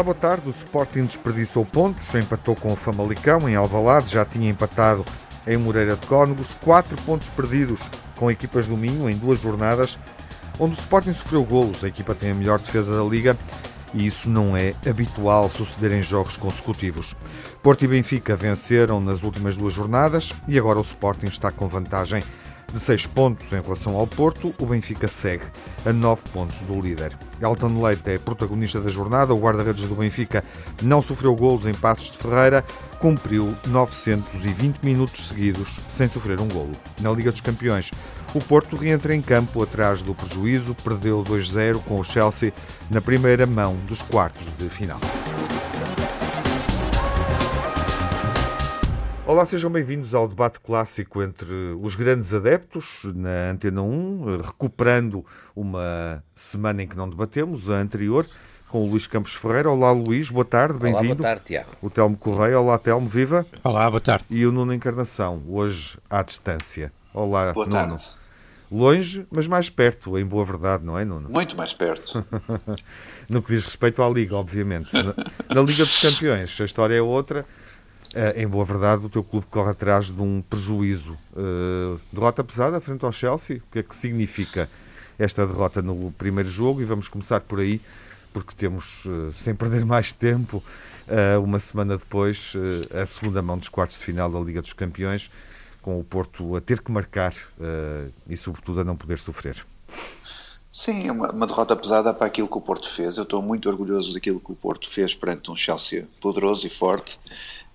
[0.00, 0.48] Olá, boa tarde.
[0.48, 5.04] O Sporting desperdiçou pontos, empatou com o Famalicão em Alvalade, já tinha empatado
[5.46, 7.82] em Moreira de Cónegos, quatro pontos perdidos
[8.16, 9.98] com equipas do Minho em duas jornadas,
[10.58, 11.84] onde o Sporting sofreu golos.
[11.84, 13.36] A equipa tem a melhor defesa da liga
[13.92, 17.14] e isso não é habitual suceder em jogos consecutivos.
[17.62, 22.24] Porto e Benfica venceram nas últimas duas jornadas e agora o Sporting está com vantagem
[22.72, 25.44] de 6 pontos em relação ao Porto, o Benfica segue
[25.84, 27.16] a 9 pontos do líder.
[27.40, 29.34] Elton Leite é protagonista da jornada.
[29.34, 30.44] O guarda-redes do Benfica
[30.82, 32.64] não sofreu golos em Passos de Ferreira,
[32.98, 36.72] cumpriu 920 minutos seguidos sem sofrer um golo.
[37.00, 37.90] Na Liga dos Campeões,
[38.34, 42.52] o Porto reentra em campo atrás do prejuízo, perdeu 2-0 com o Chelsea
[42.90, 45.00] na primeira mão dos quartos de final.
[49.30, 56.20] Olá, sejam bem-vindos ao debate clássico entre os grandes adeptos na Antena 1, recuperando uma
[56.34, 58.26] semana em que não debatemos, a anterior,
[58.66, 59.70] com o Luís Campos Ferreira.
[59.70, 61.14] Olá, Luís, boa tarde, bem-vindo.
[61.14, 61.68] boa tarde, Tiago.
[61.80, 63.46] O Telmo Correia, olá, Telmo, viva.
[63.62, 64.24] Olá, boa tarde.
[64.28, 66.92] E o Nuno Encarnação, hoje à distância.
[67.14, 67.78] Olá, boa Nuno.
[67.78, 68.10] Tarde.
[68.68, 71.28] Longe, mas mais perto, em boa verdade, não é, Nuno?
[71.30, 72.26] Muito mais perto.
[73.30, 74.92] no que diz respeito à Liga, obviamente.
[74.92, 75.14] Na,
[75.54, 77.46] na Liga dos Campeões, a história é outra.
[78.14, 81.16] Uh, em boa verdade, o teu clube corre atrás de um prejuízo.
[81.32, 83.58] Uh, derrota pesada frente ao Chelsea.
[83.58, 84.68] O que é que significa
[85.16, 86.80] esta derrota no primeiro jogo?
[86.82, 87.80] E vamos começar por aí,
[88.32, 90.62] porque temos, uh, sem perder mais tempo,
[91.42, 92.52] uma semana depois,
[92.94, 95.28] a segunda mão dos quartos de final da Liga dos Campeões,
[95.82, 97.34] com o Porto a ter que marcar
[98.28, 99.56] e, sobretudo, a não poder sofrer.
[100.70, 103.16] Sim, é uma, uma, derrota pesada para aquilo que o Porto fez.
[103.16, 107.18] Eu estou muito orgulhoso daquilo que o Porto fez perante um Chelsea poderoso e forte.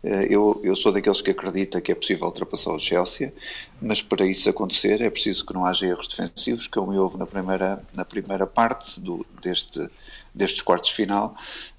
[0.02, 3.34] Eh, eu, eu sou daqueles que acredita que é possível ultrapassar o Chelsea,
[3.82, 7.84] mas para isso acontecer é preciso que não haja erros defensivos, que houve na primeira,
[7.94, 9.90] na primeira parte do, deste,
[10.34, 11.36] destes quartos de final,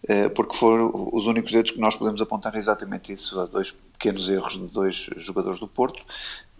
[0.09, 4.29] eh, porque foram os únicos dedos que nós podemos apontar exatamente isso, a dois pequenos
[4.29, 6.05] erros de dois jogadores do Porto,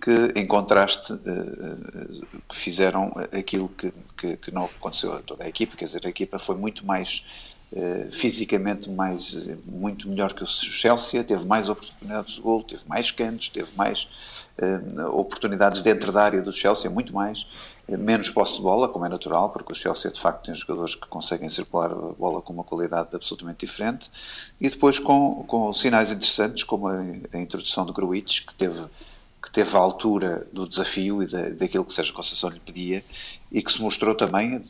[0.01, 5.49] que em contraste eh, que fizeram aquilo que, que, que não aconteceu a toda a
[5.49, 7.27] equipa, quer dizer, a equipa foi muito mais
[8.13, 9.35] fisicamente mais,
[9.67, 14.09] muito melhor que o Chelsea, teve mais oportunidades de gol, teve mais cantos, teve mais
[15.13, 17.45] oportunidades dentro da área do Chelsea, muito mais,
[17.89, 21.07] menos posse de bola, como é natural, porque o Chelsea de facto tem jogadores que
[21.07, 24.11] conseguem circular a bola com uma qualidade absolutamente diferente,
[24.61, 27.01] e depois com, com sinais interessantes, como a,
[27.33, 28.85] a introdução de Gruitch, que teve
[29.47, 33.05] que teve a altura do desafio e da, daquilo que Sérgio Conceição lhe pedia
[33.53, 34.61] e que se mostrou também,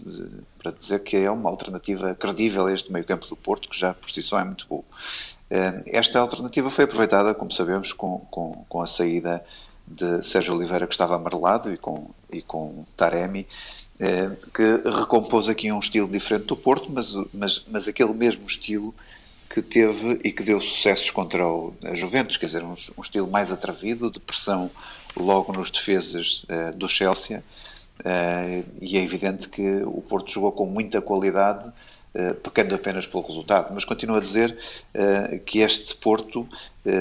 [0.58, 3.94] para dizer que é uma alternativa credível a este meio campo do Porto, que já
[3.94, 4.84] por si só é muito bom.
[5.48, 9.42] Eh, esta alternativa foi aproveitada, como sabemos, com, com, com a saída
[9.86, 13.46] de Sérgio Oliveira, que estava amarelado, e com, e com Taremi,
[13.98, 18.94] eh, que recompôs aqui um estilo diferente do Porto, mas, mas, mas aquele mesmo estilo
[19.56, 23.26] que teve e que deu sucessos contra o, a Juventus, quer dizer, um, um, estilo
[23.26, 24.70] mais atrevido, de pressão
[25.16, 27.42] logo nos defesas uh, do Chelsea,
[28.00, 33.22] uh, e é evidente que o Porto jogou com muita qualidade, uh, pecando apenas pelo
[33.22, 34.58] resultado, mas continuo a dizer
[35.46, 36.46] que este Porto,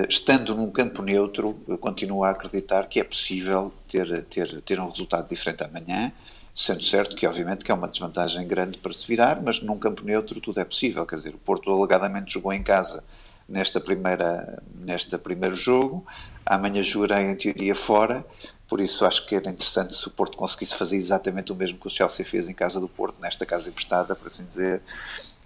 [0.07, 5.27] estando num campo neutro, continua a acreditar que é possível ter, ter, ter um resultado
[5.27, 6.11] diferente amanhã,
[6.55, 10.05] sendo certo que obviamente que é uma desvantagem grande para se virar, mas num campo
[10.05, 13.03] neutro tudo é possível, quer dizer, o Porto alegadamente jogou em casa
[13.47, 16.05] nesta primeira neste primeiro jogo,
[16.45, 18.25] amanhã jogará em teoria fora,
[18.69, 21.87] por isso acho que era interessante se o Porto conseguisse fazer exatamente o mesmo que
[21.87, 24.81] o Chelsea fez em casa do Porto, nesta casa emprestada, por assim dizer,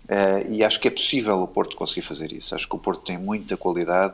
[0.05, 3.01] uh, e acho que é possível o Porto conseguir fazer isso, acho que o Porto
[3.01, 4.13] tem muita qualidade,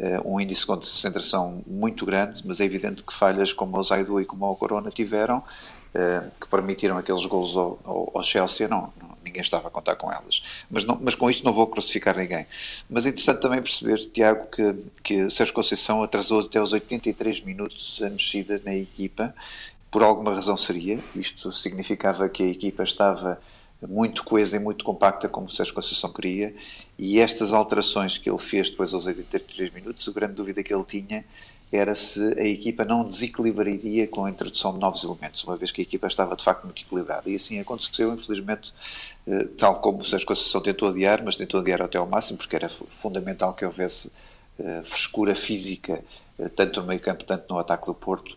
[0.00, 4.20] uh, um índice de concentração muito grande, mas é evidente que falhas como o Zaidu
[4.20, 5.81] e como o Corona tiveram, eh,
[6.40, 10.64] que permitiram aqueles gols ao, ao Chelsea, não, não, ninguém estava a contar com elas.
[10.70, 12.46] Mas, não, mas com isto não vou crucificar ninguém.
[12.88, 18.00] Mas é interessante também perceber, Tiago, que, que Sérgio Conceição atrasou até os 83 minutos
[18.02, 19.34] a mexida na equipa,
[19.90, 23.38] por alguma razão seria, isto significava que a equipa estava
[23.86, 26.54] muito coesa e muito compacta, como o Sérgio Conceição queria,
[26.98, 30.84] e estas alterações que ele fez depois aos 83 minutos, a grande dúvida que ele
[30.84, 31.24] tinha
[31.72, 35.80] era se a equipa não desequilibraria com a introdução de novos elementos, uma vez que
[35.80, 37.30] a equipa estava de facto muito equilibrada.
[37.30, 38.74] E assim aconteceu, infelizmente,
[39.26, 42.54] eh, tal como o Sérgio Conceição tentou adiar, mas tentou adiar até ao máximo, porque
[42.54, 44.12] era fundamental que houvesse
[44.58, 46.04] eh, frescura física,
[46.38, 48.36] eh, tanto no meio campo, tanto no ataque do Porto,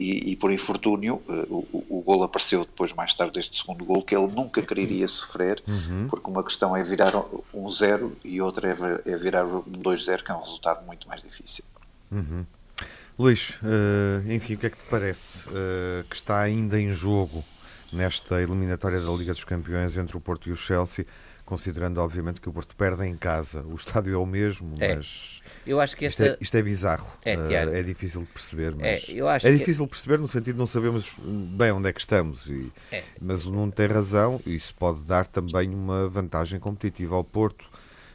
[0.00, 4.16] e, e por infortúnio, o, o gol apareceu depois, mais tarde, deste segundo gol, que
[4.16, 6.08] ele nunca quereria sofrer, uhum.
[6.10, 7.12] porque uma questão é virar
[7.54, 11.64] um zero e outra é virar um 2-0, que é um resultado muito mais difícil.
[12.10, 12.44] Uhum.
[13.18, 17.44] Luís, uh, enfim, o que é que te parece uh, que está ainda em jogo
[17.92, 21.06] nesta eliminatória da Liga dos Campeões entre o Porto e o Chelsea?
[21.46, 23.62] considerando obviamente que o Porto perde em casa.
[23.62, 24.96] O estádio é o mesmo, é.
[24.96, 26.24] mas eu acho que esta...
[26.24, 27.06] isto, é, isto é bizarro.
[27.24, 29.08] É, uh, é, difícil de perceber, mas
[29.44, 31.16] é, é difícil de perceber no sentido de não sabemos
[31.56, 32.48] bem onde é que estamos.
[32.48, 32.72] E...
[32.90, 33.02] É.
[33.20, 37.64] Mas o Nuno tem razão, e isso pode dar também uma vantagem competitiva ao Porto.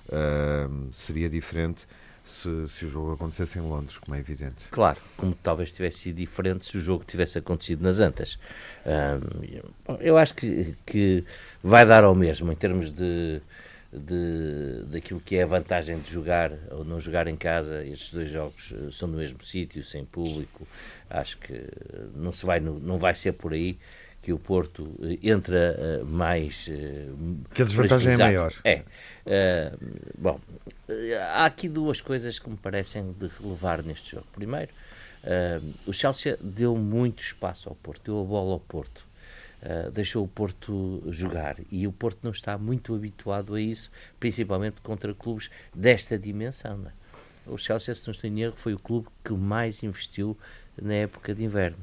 [0.08, 1.88] Uh, seria diferente
[2.32, 4.68] se, se, o jogo acontecesse em Londres, como é evidente.
[4.72, 8.40] Claro, como talvez tivesse sido diferente se o jogo tivesse acontecido nas Antas.
[10.00, 11.24] eu acho que, que
[11.64, 13.42] vai dar ao mesmo em termos de,
[13.92, 17.86] de daquilo que é a vantagem de jogar ou não jogar em casa.
[17.86, 20.68] Estes dois jogos eh, são no mesmo sítio, sem público.
[21.10, 21.66] Acho que
[22.16, 23.78] não se vai não vai ser por aí
[24.22, 26.68] que o Porto eh, entra uh, mais.
[26.68, 28.54] Uh, que a desvantagem é maior.
[28.64, 28.84] É.
[29.26, 29.78] Uh,
[30.18, 30.40] bom,
[31.34, 34.28] há aqui duas coisas que me parecem de relevar neste jogo.
[34.34, 34.72] Primeiro,
[35.86, 39.06] o Chelsea deu muito espaço ao Porto, deu a bola ao Porto.
[39.94, 45.14] deixou o Porto jogar e o Porto não está muito habituado a isso, principalmente contra
[45.14, 46.78] clubes desta dimensão.
[46.78, 46.94] Não é?
[47.46, 50.36] O Chelsea, se não estou em erro, foi o clube que mais investiu
[50.82, 51.78] na época de inverno.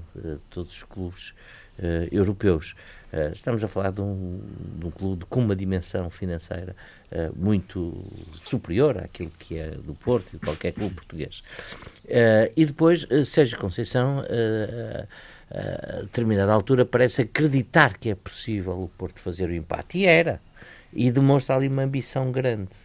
[0.50, 1.32] todos os clubes
[1.78, 2.74] uh, europeus.
[3.12, 4.40] Uh, estamos a falar de um,
[4.78, 6.76] de um, clube com uma dimensão financeira
[7.10, 8.04] uh, muito
[8.42, 11.42] superior àquilo que é do Porto e de qualquer clube português.
[12.56, 14.22] e depois, Sérgio Conceição,
[15.50, 19.98] a determinada altura, parece acreditar que é possível o Porto fazer o empate.
[19.98, 20.40] E era.
[20.92, 22.76] E demonstra ali uma ambição grande.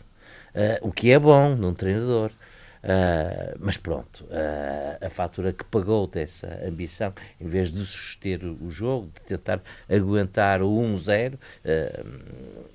[0.81, 2.31] o que é bom num treinador.
[2.83, 8.69] Uh, mas pronto, uh, a fatura que pagou dessa ambição, em vez de suster o
[8.69, 11.37] jogo, de tentar aguentar o 1-0, uh,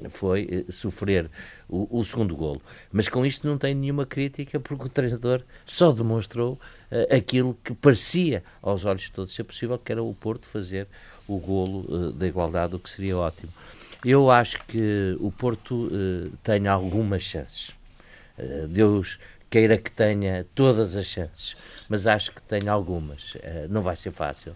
[0.02, 1.30] ah, foi sofrer
[1.68, 2.62] o, o, segundo golo.
[2.90, 6.58] Mas com isto não tem nenhuma crítica, porque o treinador só demonstrou
[7.14, 10.88] aquilo que parecia aos olhos de todos ser possível, que era o Porto fazer
[11.26, 13.52] o golo da igualdade, o que seria ótimo.
[14.02, 15.90] Eu acho que o Porto
[16.42, 17.72] tem algumas chances.
[18.70, 19.18] Deus
[19.50, 21.56] queira que tenha todas as chances,
[21.88, 23.34] mas acho que tem algumas.
[23.34, 24.52] Uh, não vai ser fácil.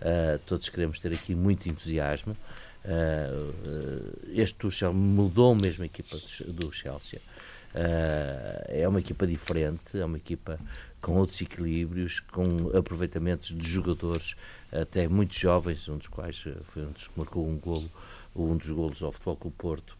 [0.00, 2.36] Uh, todos queremos ter aqui muito entusiasmo.
[2.84, 6.16] Uh, este Tuchel mudou mesmo a equipa
[6.46, 7.20] do Chelsea.
[8.68, 10.58] é uma equipa diferente, é uma equipa
[11.00, 12.44] com outros equilíbrios, com
[12.76, 14.34] aproveitamentos de jogadores
[14.72, 17.90] até muito jovens, um dos quais foi um dos que marcou um golo,
[18.34, 19.98] um dos golos ao Futebol Clube Porto,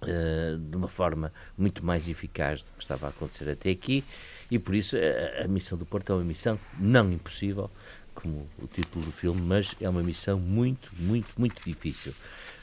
[0.00, 4.04] Uh, de uma forma muito mais eficaz do que estava a acontecer até aqui.
[4.48, 7.68] E por isso a, a, missão do Porto é uma missão não impossível
[8.14, 12.12] como o título do filme mas é uma missão muito muito muito difícil.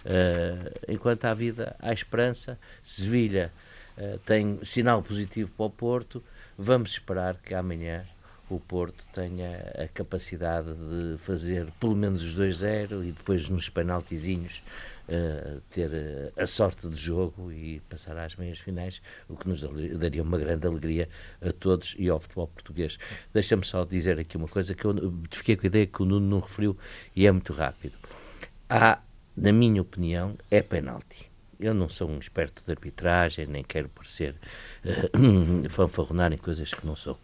[0.05, 2.57] Uh, enquanto há vida há esperança.
[2.85, 3.51] Sevilha
[3.97, 6.23] uh, tem sinal positivo para o Porto.
[6.57, 8.05] Vamos esperar que amanhã
[8.49, 14.61] o Porto tenha a capacidade de fazer pelo menos os 2-0 e depois nos penaltizinhos
[15.69, 19.61] ter uh, a sorte de jogo e passar às meias finais, o que nos
[19.97, 21.07] daria uma grande alegria
[21.41, 22.97] a todos e ao futebol português.
[23.33, 26.27] Deixa-me só dizer aqui uma coisa que eu fiquei com a ideia que o Nuno
[26.27, 26.77] não referiu
[27.15, 27.95] e é muito rápido.
[28.69, 28.99] Há,
[29.35, 31.29] na minha opinião, é penalti.
[31.59, 34.35] Eu não sou um experto de arbitragem, nem quero parecer
[34.83, 37.17] uh, fanfarronar em coisas que não sou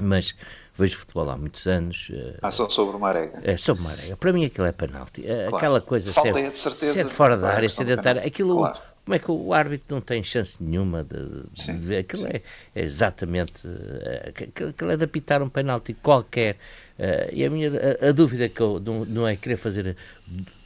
[0.00, 0.34] mas
[0.74, 2.08] vejo futebol há muitos anos.
[2.10, 3.40] Uh, ah, só sobre o Marega.
[3.42, 4.16] É, sobre o Marega.
[4.16, 5.22] Para mim aquilo é penalti.
[5.24, 5.56] Eh, claro.
[5.56, 8.58] Aquela coisa Falta ser, de certeza ser fora da área, sedentária, aquilo...
[8.58, 8.92] Claro.
[9.04, 11.98] Como é que o árbitro não tem chance nenhuma de, de ver?
[11.98, 12.40] Aquilo é,
[12.72, 13.54] é, exatamente.
[13.66, 14.32] Eh,
[14.68, 16.56] aquilo é de apitar um penalti qualquer.
[17.02, 17.68] Uh, e a minha
[18.00, 19.96] a, a, dúvida que eu não, não é querer fazer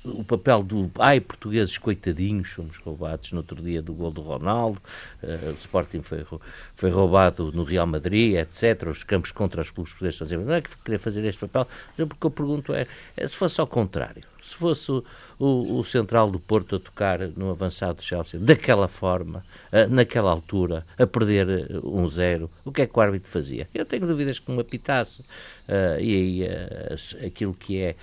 [0.04, 4.78] o papel do ai, portugueses coitadinhos, fomos roubados no outro dia do gol do Ronaldo,
[5.22, 6.26] uh, o Sporting foi,
[6.74, 8.86] foi roubado no Real Madrid, etc.
[8.90, 11.66] Os campos contra os clubes portugueses não é que querer fazer este papel,
[12.06, 15.04] porque eu pergunto é, é se fosse ao contrário, se fosse o,
[15.38, 20.30] o, o, central do Porto a tocar no avançado do Chelsea daquela forma, uh, naquela
[20.30, 21.46] altura, a perder
[21.82, 23.68] 1-0, um o que é que o árbitro fazia?
[23.74, 27.96] Eu tenho dúvidas que me apitasse, uh, e aí aquilo que é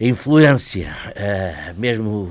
[0.00, 2.28] a influência, uh, mesmo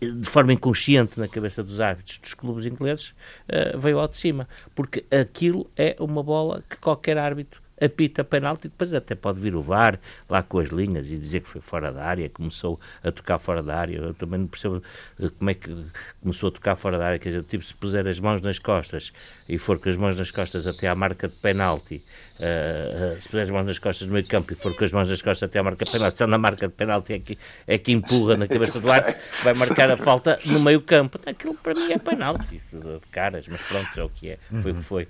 [0.00, 3.08] de forma inconsciente na cabeça dos árbitros dos clubes ingleses,
[3.48, 4.48] uh, veio ao de cima.
[4.74, 9.62] Porque aquilo é uma bola que qualquer árbitro apita penalti, depois até pode vir o
[9.62, 13.38] VAR lá com as linhas e dizer que foi fora da área, começou a tocar
[13.38, 13.96] fora da área.
[13.96, 14.82] Eu também não percebo
[15.18, 15.74] eh, como é que
[16.20, 19.12] começou a tocar fora da área, quer dizer, tipo, se puser as mãos nas costas
[19.48, 22.02] e for com as mãos nas costas até à marca de penalti,
[22.38, 24.92] uh, uh, se puser as mãos nas costas no meio campo e for com as
[24.92, 27.38] mãos nas costas até à marca de penalti, só na marca de penalti é que,
[27.66, 31.18] é que empurra na cabeça do árbitro, vai marcar a falta no meio campo.
[31.26, 32.62] Aquilo para mim é penalti,
[33.10, 35.08] caras, mas pronto, é o que é, foi o que foi.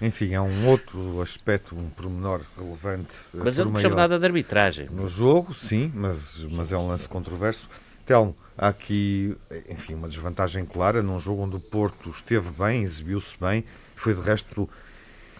[0.00, 3.16] Enfim, é um outro aspecto, um pormenor relevante.
[3.34, 4.88] Mas eu não chamo nada de arbitragem.
[4.90, 7.68] No jogo, sim, mas, mas é um lance controverso.
[8.04, 9.36] Telmo, há aqui,
[9.68, 13.64] enfim, uma desvantagem clara num jogo onde o Porto esteve bem, exibiu-se bem,
[13.94, 14.68] foi de resto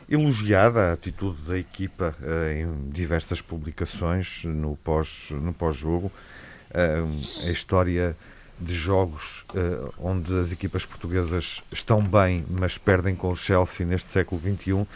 [0.08, 5.42] elogiada a atitude da equipa uh, em diversas publicações no pós-jogo.
[5.42, 6.12] No pós uh,
[7.48, 8.16] a história
[8.62, 14.10] de jogos uh, onde as equipas portuguesas estão bem, mas perdem com o Chelsea neste
[14.10, 14.86] século XXI,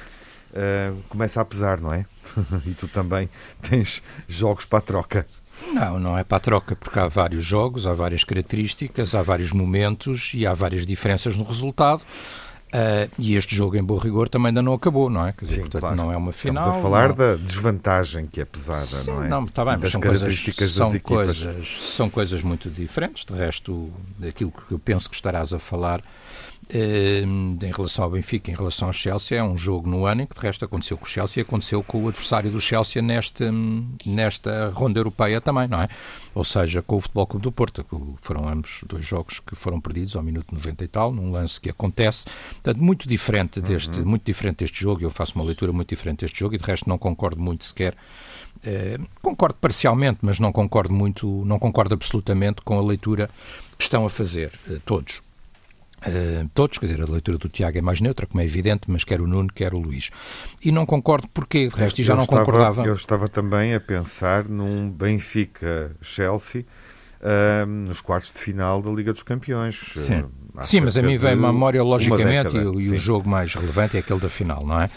[1.11, 2.07] começa a pesar, não é?
[2.65, 3.29] e tu também
[3.61, 5.27] tens jogos para a troca.
[5.73, 9.53] Não, não é para a troca, porque há vários jogos, há várias características, há vários
[9.53, 12.03] momentos e há várias diferenças no resultado.
[12.67, 15.33] Uh, e este jogo, em bom rigor, também ainda não acabou, não é?
[15.33, 15.97] Quer dizer, Sim, portanto, claro.
[15.97, 16.63] não é uma final.
[16.65, 17.15] Estamos a falar não...
[17.17, 19.29] da desvantagem que é pesada, Sim, não é?
[19.29, 23.25] Não, está bem, mas são coisas, são coisas, são coisas muito diferentes.
[23.25, 26.03] De resto, daquilo que eu penso que estarás a falar
[26.75, 30.35] em relação ao Benfica, em relação ao Chelsea, é um jogo no ano em que
[30.35, 33.45] de resto aconteceu com o Chelsea, aconteceu com o adversário do Chelsea neste,
[34.05, 35.89] nesta ronda europeia também, não é?
[36.35, 37.87] Ou seja, com o Futebol Clube do Porto,
[38.21, 41.71] foram ambos dois jogos que foram perdidos ao minuto 90 e tal, num lance que
[41.71, 44.07] acontece, portanto, muito diferente deste, uhum.
[44.07, 46.89] muito diferente deste jogo, eu faço uma leitura muito diferente deste jogo e de resto
[46.89, 47.97] não concordo muito sequer
[48.65, 53.31] eh, concordo parcialmente, mas não concordo muito, não concordo absolutamente com a leitura
[53.77, 55.26] que estão a fazer, eh, todos.
[56.07, 59.05] Uh, todos, quer dizer, a leitura do Tiago é mais neutra, como é evidente, mas
[59.05, 60.11] quer o Nuno, quer o Luís.
[60.63, 62.85] E não concordo porque, de resto, já eu não estava, concordava.
[62.85, 66.65] Eu estava também a pensar num Benfica-Chelsea
[67.21, 69.81] uh, nos quartos de final da Liga dos Campeões.
[69.93, 73.55] Sim, uh, Sim mas a mim vem a memória, logicamente, e, e o jogo mais
[73.55, 74.91] relevante é aquele da final, não é?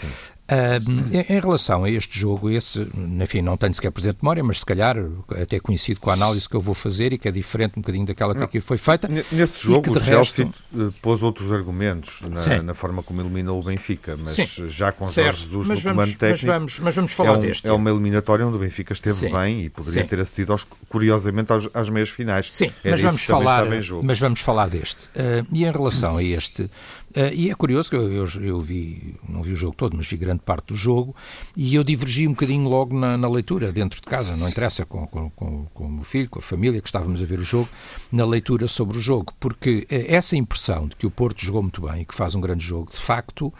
[0.49, 2.87] Uh, em, relação a este jogo, esse,
[3.21, 4.97] enfim, não tenho sequer presente memória, mas se calhar
[5.39, 8.07] até conhecido com a análise que eu vou fazer e que é diferente um bocadinho
[8.07, 9.07] daquela que aqui foi feita.
[9.31, 10.53] Nesse jogo, o Chelsea resto...
[10.75, 14.69] Eh, pôs outros argumentos na, na, forma como eliminou o Benfica, mas Sim.
[14.69, 15.25] já com certo.
[15.25, 16.47] Jorge Jesus mas no vamos, comando técnico.
[16.47, 17.67] Mas vamos, mas vamos falar é um, deste.
[17.67, 19.31] É uma eliminatória onde o Benfica esteve Sim.
[19.31, 20.07] bem e poderia Sim.
[20.07, 22.51] ter assistido, aos, curiosamente, às, às meias finais.
[22.51, 23.67] Sim, mas vamos, falar,
[24.01, 25.09] mas vamos falar deste.
[25.09, 26.69] Uh, e em relação a este
[27.15, 30.07] Uh, e é curioso que eu, eu, eu, vi, não vi o jogo todo, mas
[30.07, 31.15] vi grande parte do jogo
[31.57, 35.07] e eu divergi um bocadinho logo na, na leitura, dentro de casa, não interessa, com,
[35.07, 37.67] com, com, com, o meu filho, com a família que estávamos a ver o jogo,
[38.11, 41.81] na leitura sobre o jogo, porque uh, essa impressão de que o Porto jogou muito
[41.81, 43.51] bem e que faz um grande jogo, de facto,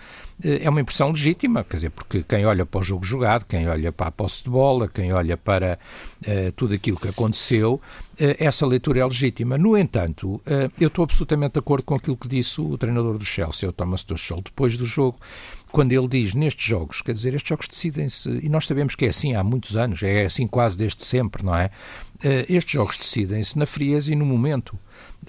[0.44, 3.92] é uma impressão legítima, quer dizer, porque quem olha para o jogo jogado, quem olha
[3.92, 5.78] para a posse de bola, quem olha para
[6.22, 9.58] uh, tudo aquilo que aconteceu, uh, essa leitura é legítima.
[9.58, 13.26] No entanto, uh, eu estou absolutamente de acordo com aquilo que disse o treinador do
[13.26, 15.20] Chelsea, o Thomas Tuchel, depois do jogo,
[15.72, 19.10] quando ele diz nestes jogos, quer dizer, estes jogos decidem-se, e nós sabemos que é
[19.10, 21.70] assim há muitos anos, é assim quase desde sempre, não é?
[22.50, 24.78] estes jogos decidem-se na frieza e no momento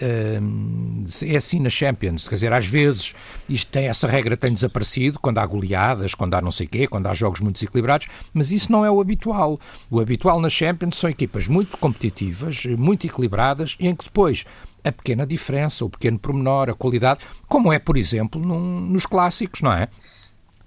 [0.01, 3.15] é assim na Champions, quer dizer, às vezes
[3.49, 7.07] isto tem, essa regra tem desaparecido quando há goleadas, quando há não sei quê, quando
[7.07, 9.61] há jogos muito desequilibrados, mas isso não é o habitual.
[9.89, 14.45] O habitual na Champions são equipas muito competitivas, muito equilibradas em que depois
[14.83, 19.61] a pequena diferença, o pequeno pormenor, a qualidade, como é, por exemplo, num, nos clássicos,
[19.61, 19.89] não é?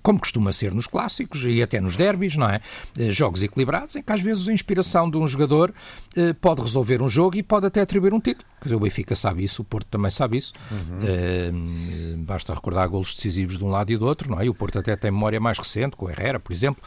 [0.04, 2.60] Como costuma ser nos clássicos e até nos derbys, não é?
[3.00, 5.74] Eh, jogos equilibrados em que às vezes a inspiração de um jogador
[6.16, 8.46] eh, pode resolver um jogo e pode até atribuir um título.
[8.60, 10.54] Quer dizer, o Benfica sabe isso, o Porto também sabe isso.
[10.72, 12.16] Uhum.
[12.16, 14.46] Uh, basta recordar golos decisivos de um lado e do outro, não é?
[14.46, 16.82] E o Porto até tem memória mais recente, com o Herrera, por exemplo.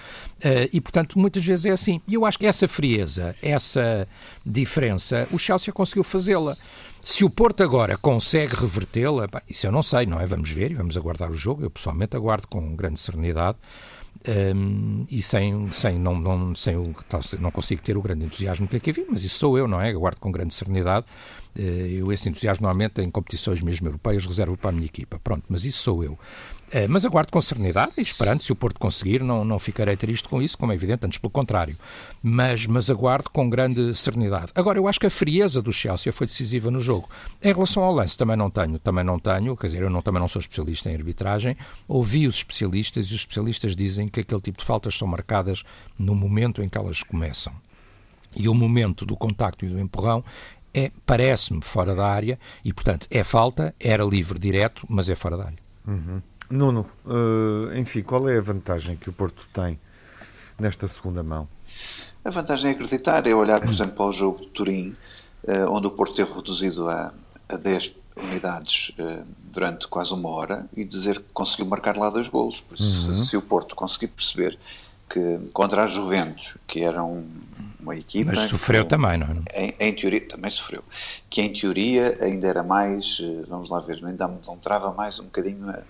[0.72, 2.00] E, portanto, muitas vezes é assim.
[2.08, 4.08] E eu acho que essa frieza, essa
[4.44, 6.56] diferença, o Chelsea conseguiu fazê-la.
[7.02, 10.26] Se o Porto agora consegue revertê-la, isso eu não sei, não é?
[10.26, 11.62] Vamos ver e vamos aguardar o jogo.
[11.62, 13.58] Eu pessoalmente aguardo com grande serenidade.
[14.28, 16.94] Um, e sem, sem, não, não, sem o,
[17.38, 19.90] não consigo ter o grande entusiasmo que aqui vi, mas isso sou eu, não é?
[19.90, 21.06] Aguardo com grande serenidade.
[21.56, 25.20] Uh, eu esse entusiasmo normalmente em competições mesmo europeias reservo para a minha equipa.
[25.22, 26.18] Pronto, mas isso sou eu.
[26.72, 30.28] Eh, mas aguardo com serenidade e esperando, se o Porto conseguir, não, não ficarei triste
[30.28, 31.76] com isso, como é evidente, antes pelo contrário.
[32.22, 34.50] Mas, mas aguardo com grande serenidade.
[34.54, 37.08] Agora, eu acho que a frieza do Chelsea foi decisiva no jogo.
[37.42, 40.20] Em relação ao lance, também não tenho, também não tenho, quer dizer, eu não, também
[40.20, 41.56] não sou especialista em arbitragem,
[41.86, 45.62] ouvi os especialistas e os especialistas dizem que aquele tipo de faltas são marcadas
[45.96, 47.52] no momento em que elas começam.
[48.34, 50.22] E o momento do contacto e do empurrão
[50.74, 55.36] é, parece-me, fora da área e, portanto, é falta, era livre direto, mas é fora
[55.36, 55.58] da área.
[55.86, 56.20] Uhum.
[56.50, 59.78] Nuno, uh, enfim, qual é a vantagem que o Porto tem
[60.58, 61.48] nesta segunda mão?
[62.24, 64.96] A vantagem é acreditar, é olhar, por exemplo, para o jogo de Turim,
[65.44, 67.12] uh, onde o Porto teve reduzido a,
[67.48, 72.28] a 10 unidades uh, durante quase uma hora e dizer que conseguiu marcar lá dois
[72.28, 72.64] golos.
[72.70, 72.76] Uhum.
[72.76, 74.58] Se, se, o Porto conseguir perceber
[75.08, 77.28] que contra a Juventus, que era um,
[77.78, 78.32] uma equipa.
[78.34, 79.64] Mas sofreu que, também, não é?
[79.64, 80.82] Em, em, teoria, também sofreu.
[81.30, 85.70] Que em teoria ainda era mais, vamos lá ver, ainda não trava mais um bocadinho
[85.70, 85.80] a,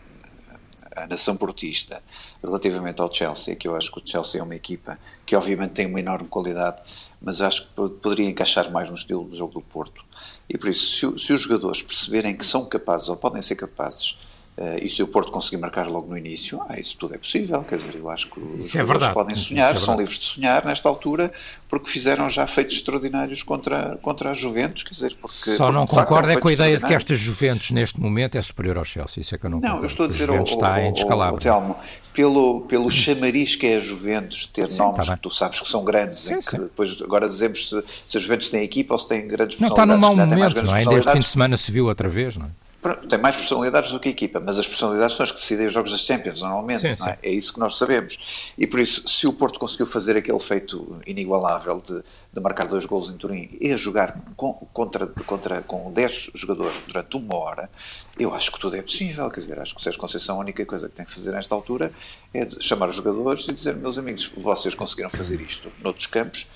[0.96, 2.02] a nação portista
[2.42, 5.86] relativamente ao Chelsea, que eu acho que o Chelsea é uma equipa que obviamente tem
[5.86, 6.82] uma enorme qualidade,
[7.20, 10.04] mas acho que poderia encaixar mais no estilo do jogo do Porto.
[10.48, 14.16] E por isso, se, se os jogadores perceberem que são capazes ou podem ser capazes
[14.56, 17.62] Uh, e se o Porto conseguir marcar logo no início, ah, isso tudo é possível.
[17.62, 20.64] Quer dizer, eu acho que os é jogadores podem sonhar, é são livres de sonhar
[20.64, 21.30] nesta altura,
[21.68, 24.82] porque fizeram já feitos extraordinários contra, contra a Juventus.
[24.82, 27.70] Quer dizer, porque, Só porque, não concordo é com a ideia de que esta Juventus
[27.70, 29.20] neste momento é superior ao Chelsea.
[29.20, 29.84] Isso é que eu não Não, concordo.
[29.84, 31.38] eu estou a dizer, o, está em descalabro.
[31.38, 31.76] Telmo,
[32.14, 35.68] pelo, pelo chamariz que é a Juventus, ter sim, nomes tá que tu sabes que
[35.68, 39.06] são grandes, sim, que depois agora dizemos se, se a Juventus tem equipa ou se
[39.06, 39.68] tem grandes não.
[39.68, 40.82] Não, está num mau momento, não é?
[40.82, 42.65] Este fim de semana se viu outra vez, não é?
[43.08, 45.72] Tem mais personalidades do que a equipa, mas as personalidades são as que decidem os
[45.72, 47.18] jogos das Champions, normalmente, sim, é?
[47.22, 47.30] é?
[47.30, 48.52] isso que nós sabemos.
[48.56, 52.02] E por isso, se o Porto conseguiu fazer aquele feito inigualável de,
[52.32, 56.82] de marcar dois gols em Turim e a jogar com, contra, contra, com 10 jogadores
[56.86, 57.70] durante uma hora,
[58.18, 59.30] eu acho que tudo é possível.
[59.30, 61.54] Quer dizer, acho que o Sérgio Conceição a única coisa que tem que fazer nesta
[61.54, 61.92] altura
[62.32, 66.50] é chamar os jogadores e dizer, meus amigos, vocês conseguiram fazer isto noutros campos,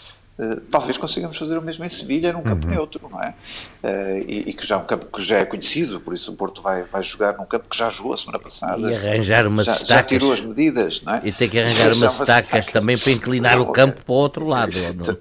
[0.71, 2.75] talvez consigamos fazer o mesmo em Sevilha, num campo uhum.
[2.75, 3.35] neutro, não é?
[3.83, 6.35] Uh, e, e, que já é um campo que já é conhecido, por isso o
[6.35, 8.91] Porto vai, vai jogar num campo que já jogou a semana passada.
[8.91, 9.97] E arranjar umas já, estacas.
[9.97, 11.21] Já tirou as medidas, não é?
[11.25, 14.47] E tem que arranjar umas estacas, também para inclinar não, o campo para o outro
[14.47, 14.71] lado.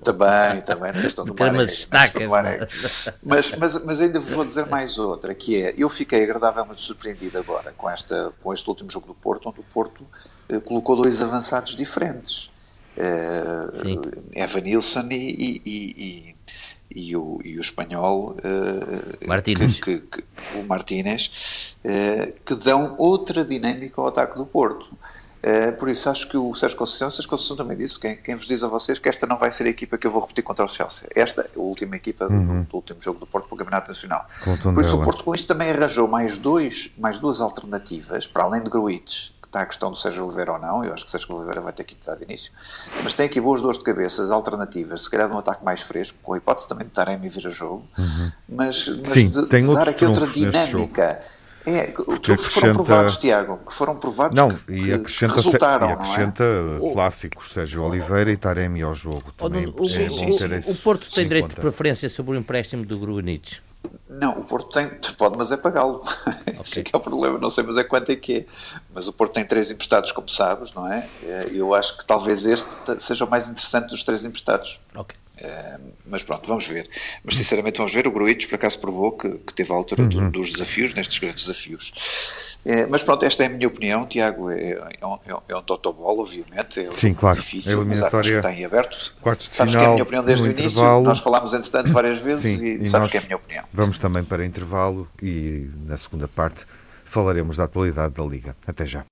[0.04, 1.54] Também, também, na questão do mar.
[1.54, 2.24] umas estacas.
[3.22, 7.38] Mas, mas, mas ainda vos vou dizer mais outra, que é, eu fiquei agradavelmente surpreendido
[7.38, 10.06] agora com, esta, com este último jogo do Porto, onde o Porto
[10.48, 12.50] eh, colocou dois avançados diferentes
[14.36, 16.36] Evan Nilsson e, e, e,
[16.96, 19.80] e, o, e o espanhol uh, Martínez.
[19.80, 24.90] Que, que, que, o Martínez uh, que dão outra dinâmica ao ataque do Porto.
[25.40, 28.36] Uh, por isso acho que o Sérgio Conceição, o Sérgio Conceição também disse, quem, quem
[28.36, 30.44] vos diz a vocês que esta não vai ser a equipa que eu vou repetir
[30.44, 31.08] contra o Chelsea.
[31.16, 32.64] Esta é a última equipa uhum.
[32.64, 34.28] do, do, último jogo do Porto para o Campeonato Nacional.
[34.62, 38.62] Por isso o Porto com isto também arranjou mais, dois, mais duas alternativas, para além
[38.62, 41.36] de Gruites, está a questão do Sérgio Oliveira ou não, eu acho que o Sérgio
[41.36, 42.54] Oliveira vai ter que entrar de início,
[43.04, 46.18] mas tem aqui boas dores de cabeças alternativas, se calhar de um ataque mais fresco,
[46.22, 48.32] com a hipótese também de Taremi vir a jogo, uhum.
[48.48, 51.22] mas, mas Sim, de, de dar aqui outra dinâmica.
[51.66, 51.88] É,
[52.22, 56.44] trunfos foram provados, Tiago, que foram provados não, que, e acrescenta, que resultaram, e acrescenta
[56.44, 56.94] é?
[56.94, 59.32] clássicos, Sérgio Oliveira e Taremi ao jogo.
[59.34, 63.62] Também o, o, o, o Porto tem direito de preferência sobre o empréstimo do Gruanites.
[64.10, 66.04] Não, o Porto tem, pode, mas é pagá-lo.
[66.80, 68.46] É que é o problema, não sei, mas é quanto é que é.
[68.94, 71.08] Mas o Porto tem três emprestados, como sabes, não é?
[71.52, 72.68] Eu acho que talvez este
[73.00, 74.80] seja o mais interessante dos três emprestados.
[74.96, 75.18] Ok.
[75.42, 76.88] Uh, mas pronto, vamos ver.
[77.24, 78.08] Mas sinceramente vamos ver.
[78.08, 80.10] O Gruitos por acaso provou que, que teve a altura uhum.
[80.10, 82.58] do, dos desafios, nestes grandes desafios.
[82.66, 84.52] Uh, mas pronto, esta é a minha opinião, Tiago.
[84.52, 86.82] É, é um, é um totobol, obviamente.
[86.82, 87.40] É Sim, claro.
[87.40, 89.14] difícil, mas há que está em aberto.
[89.40, 91.02] Sabes que é a minha opinião desde o início.
[91.02, 93.64] Nós falámos, entretanto, várias vezes Sim, e, e sabes que é a minha opinião.
[93.72, 96.66] Vamos também para intervalo e na segunda parte
[97.06, 98.56] falaremos da atualidade da Liga.
[98.68, 99.06] Até já.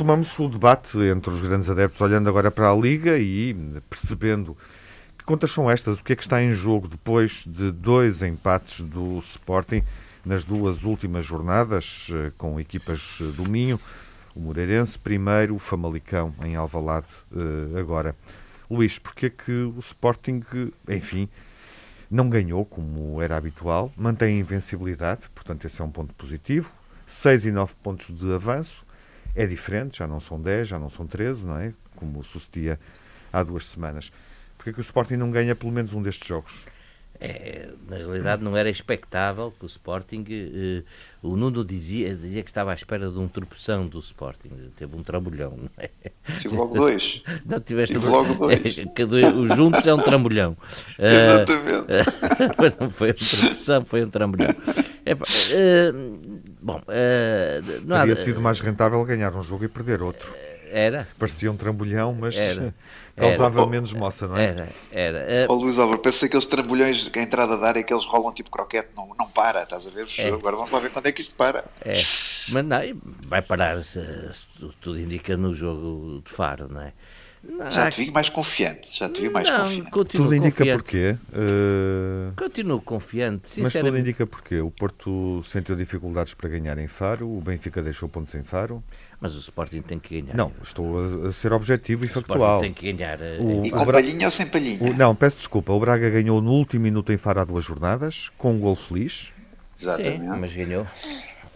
[0.00, 3.54] Retomamos o debate entre os grandes adeptos, olhando agora para a Liga e
[3.90, 4.56] percebendo
[5.18, 8.80] que contas são estas, o que é que está em jogo depois de dois empates
[8.80, 9.82] do Sporting
[10.24, 13.78] nas duas últimas jornadas, eh, com equipas do Minho,
[14.34, 18.16] o Moreirense primeiro, o Famalicão em Alvalade eh, agora.
[18.70, 20.42] Luís, porque é que o Sporting,
[20.88, 21.28] enfim,
[22.10, 26.72] não ganhou como era habitual, mantém a invencibilidade, portanto esse é um ponto positivo,
[27.06, 28.88] 6 e 9 pontos de avanço,
[29.34, 31.72] é diferente, já não são 10, já não são 13, não é?
[31.96, 32.78] Como sucedia
[33.32, 34.10] há duas semanas.
[34.56, 36.64] Porque é que o Sporting não ganha pelo menos um destes jogos?
[37.22, 40.82] É, na realidade não era expectável que o Sporting eh,
[41.22, 45.02] o Nuno dizia, dizia que estava à espera de um tropeção do Sporting teve um
[45.02, 45.90] trambolhão não é?
[46.38, 50.56] tive logo dois não, tiveste tive logo dois é, os juntos é um trambolhão
[50.98, 54.54] exatamente uh, não foi um tropeção, foi um trambolhão
[55.04, 60.02] é, uh, bom uh, não teria há, sido mais rentável ganhar um jogo e perder
[60.02, 60.32] outro
[60.70, 61.06] era.
[61.18, 62.74] Parecia um trambolhão, mas era.
[63.16, 63.70] causava era.
[63.70, 64.54] menos moça, não é?
[64.90, 65.52] Era, era.
[65.52, 68.50] Oh, Luís Álvaro, pensa aqueles trambolhões que a entrada da área que eles rolam tipo
[68.50, 70.06] croquete, não, não para, estás a ver?
[70.16, 70.28] É.
[70.28, 71.64] Agora vamos lá ver quando é que isto para.
[71.84, 72.00] É,
[72.48, 72.78] mas não,
[73.26, 74.00] vai parar, se,
[74.32, 74.48] se
[74.80, 76.92] tudo indica, no jogo de Faro, não é?
[77.42, 80.16] Não, já te vi mais confiante, já te vi mais não, confiante.
[80.18, 80.82] Tudo indica confiante.
[80.82, 81.16] porquê?
[81.32, 82.32] Uh...
[82.36, 84.60] Continuo confiante, Mas tudo indica porquê?
[84.60, 88.84] O Porto sentiu dificuldades para ganhar em Faro, o Benfica deixou pontos em Faro.
[89.18, 90.36] Mas o Sporting tem que ganhar.
[90.36, 92.58] Não, estou a ser objetivo e o factual.
[92.58, 93.20] O tem que ganhar.
[93.20, 93.94] Eh, o, e com Bra...
[93.94, 94.78] palhinha ou sem palhinha?
[94.82, 95.72] O, não, peço desculpa.
[95.72, 99.30] O Braga ganhou no último minuto em Faro há duas jornadas, com um gol feliz.
[99.78, 100.30] Exatamente.
[100.30, 100.86] Sim, mas ganhou.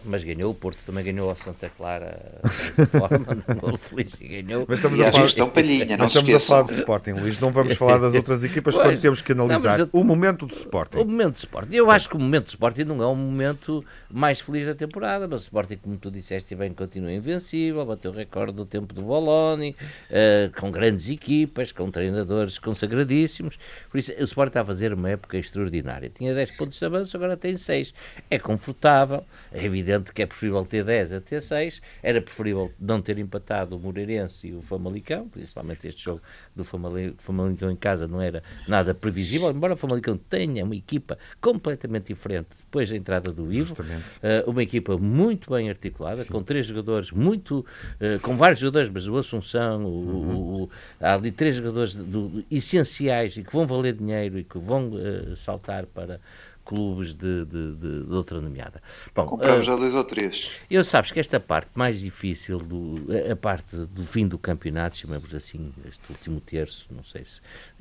[0.05, 0.51] Mas ganhou.
[0.51, 4.65] O Porto também ganhou ao Santa Clara dessa forma, gol feliz e ganhou.
[4.67, 7.39] Mas estamos, e a, falar, estão palhinha, não estamos a falar do Sporting, Luís.
[7.39, 10.45] Não vamos falar das outras equipas pois, quando temos que analisar não, eu, o momento
[10.45, 10.97] do Sporting.
[10.97, 11.75] O momento do Sporting.
[11.75, 15.27] Eu acho que o momento do Sporting não é o momento mais feliz da temporada,
[15.27, 19.01] mas o Sporting, como tu disseste bem, continua invencível, bateu o recorde do tempo do
[19.01, 19.75] Boloni,
[20.09, 23.57] uh, com grandes equipas, com treinadores consagradíssimos.
[23.89, 26.09] Por isso, o Sporting está a fazer uma época extraordinária.
[26.09, 27.93] Tinha 10 pontos de avanço, agora tem 6.
[28.29, 33.01] É confortável, é evidente que é preferível ter 10 a ter 6, era preferível não
[33.01, 36.21] ter empatado o Moreirense e o Famalicão, principalmente este jogo
[36.55, 42.07] do Famalicão em casa não era nada previsível, embora o Famalicão tenha uma equipa completamente
[42.07, 46.31] diferente depois da entrada do Ivo, uh, uma equipa muito bem articulada, Sim.
[46.31, 50.35] com três jogadores muito, uh, com vários jogadores, mas o Assunção, o, uhum.
[50.35, 54.43] o, o, há ali três jogadores do, do, essenciais e que vão valer dinheiro e
[54.43, 56.19] que vão uh, saltar para
[56.65, 58.81] clubes de, de, de, de outra nomeada.
[59.13, 60.51] Bom, Comprava uh, já dois ou três.
[60.69, 65.33] Eu sabes que esta parte mais difícil, do, a parte do fim do campeonato, chamamos
[65.33, 67.39] assim, este último terço, não sei se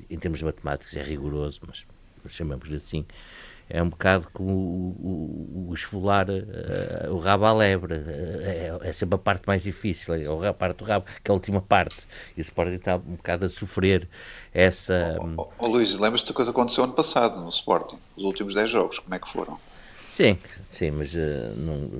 [0.08, 1.84] em termos matemáticos é rigoroso, mas
[2.28, 3.04] chamamos assim,
[3.68, 7.94] é um bocado como o, o, o esfolar uh, o rabo à lebre.
[7.94, 11.33] Uh, é, é, sempre a parte mais difícil, é a parte do rabo, que é
[11.33, 12.07] a última parte.
[12.37, 14.09] E o Sporting está um bocado a sofrer
[14.53, 15.18] essa.
[15.20, 17.98] Oh, oh, oh Luís, lembras-te do que aconteceu ano passado no Sporting?
[18.16, 19.59] Os últimos 10 jogos, como é que foram?
[20.11, 20.38] Sim,
[20.70, 21.18] sim, mas uh,
[21.57, 21.90] não,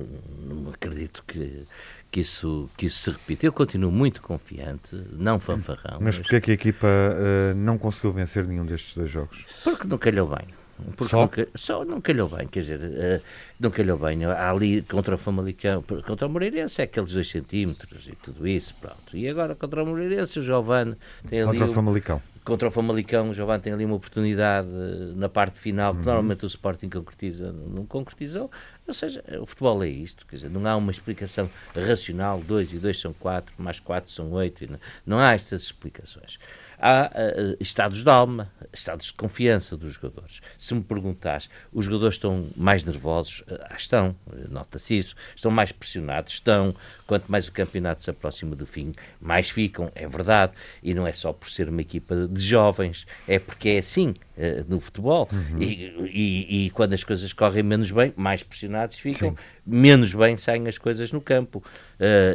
[0.45, 1.67] não acredito que,
[2.09, 3.45] que isso, que isso se repita.
[3.45, 5.97] Eu continuo muito confiante, não fanfarrão.
[5.99, 6.19] Mas, mas...
[6.19, 9.45] porquê é que a equipa uh, não conseguiu vencer nenhum destes dois jogos?
[9.65, 10.47] Porque não calhou bem.
[10.95, 11.21] Porque só?
[11.21, 13.23] Nunca, só não calhou bem, quer dizer, uh,
[13.59, 14.25] não calhou bem.
[14.25, 18.75] Há ali contra o Famalicão, contra o Moreirense, é aqueles 2 centímetros e tudo isso,
[18.81, 19.15] pronto.
[19.15, 20.95] E agora contra o Moreirense, o Giovanni
[21.29, 21.51] tem ali.
[21.51, 22.21] Contra o Famalicão.
[22.43, 26.05] Contra o Famalicão, o tem ali uma oportunidade eh, na parte final que uhum.
[26.05, 28.51] normalmente o Sporting concretiza, não concretizou.
[28.87, 32.77] Ou seja, o futebol é isto, quer dizer, não há uma explicação racional, 2 e
[32.77, 36.37] 2 são 4, mais 4 são 8, não, não há estas explicações
[36.79, 40.41] há uh, estados de alma, estados de confiança dos jogadores.
[40.57, 43.41] Se me perguntares, os jogadores estão mais nervosos?
[43.41, 44.15] Uh, estão,
[44.49, 45.15] nota-se isso.
[45.35, 46.33] Estão mais pressionados?
[46.33, 46.75] Estão.
[47.07, 50.53] Quanto mais o campeonato se aproxima do fim, mais ficam, é verdade.
[50.83, 54.65] E não é só por ser uma equipa de jovens, é porque é assim uh,
[54.67, 55.29] no futebol.
[55.31, 55.61] Uhum.
[55.61, 59.37] E, e, e, quando as coisas correm menos bem, mais pressionados ficam, Sim.
[59.65, 61.63] menos bem saem as coisas no campo.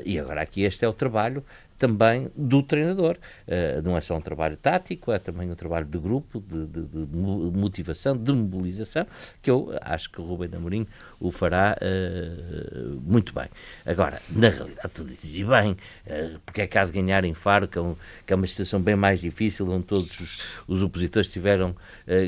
[0.05, 1.44] e agora aqui este é o trabalho
[1.81, 3.16] também do treinador.
[3.48, 6.83] Uh, não é só um trabalho tático, é também um trabalho de grupo, de, de,
[6.87, 9.07] de motivação, de mobilização,
[9.40, 10.87] que eu acho que o Rubem Amorim
[11.18, 13.48] o fará uh, muito bem.
[13.87, 17.79] Agora, na realidade, tu dizes e bem, uh, porque é de ganhar em Faro, que
[17.79, 21.74] é, um, que é uma situação bem mais difícil, onde todos os, os opositores tiveram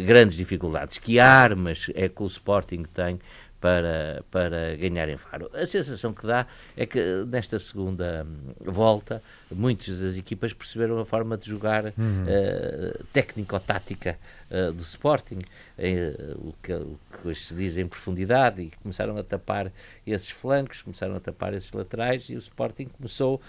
[0.07, 0.96] grandes dificuldades.
[0.96, 3.18] Que armas é que o Sporting tem
[3.62, 5.48] para, para ganhar em Faro.
[5.55, 6.46] A sensação que dá
[6.77, 6.98] é que
[7.29, 8.27] nesta segunda
[8.61, 9.22] volta
[9.55, 12.25] muitas das equipas perceberam a forma de jogar uhum.
[12.25, 14.19] uh, técnico-tática
[14.51, 15.38] uh, do Sporting,
[15.79, 19.73] uh, o, que, o que hoje se diz em profundidade, e começaram a tapar
[20.07, 23.41] esses flancos, começaram a tapar esses laterais, e o Sporting começou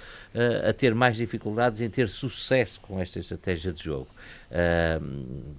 [0.68, 4.08] a ter mais dificuldades em ter sucesso com esta estratégia de jogo.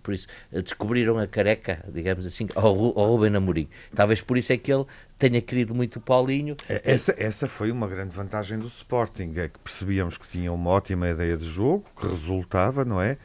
[0.02, 3.68] por isso, descobriram a careca, digamos assim, ao, ao Ruben Amorim.
[3.94, 4.84] Talvez por isso é que ele
[5.28, 6.56] tenha querido muito o Paulinho.
[6.68, 10.70] É, essa, essa foi uma grande vantagem do Sporting, é que percebíamos que tinha uma
[10.70, 13.16] ótima ideia de jogo, que resultava, não é?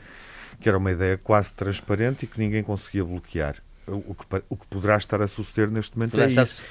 [0.61, 3.57] Que era uma ideia quase transparente e que ninguém conseguia bloquear.
[3.85, 6.63] O que, o que poderá estar a suceder neste momento é isso.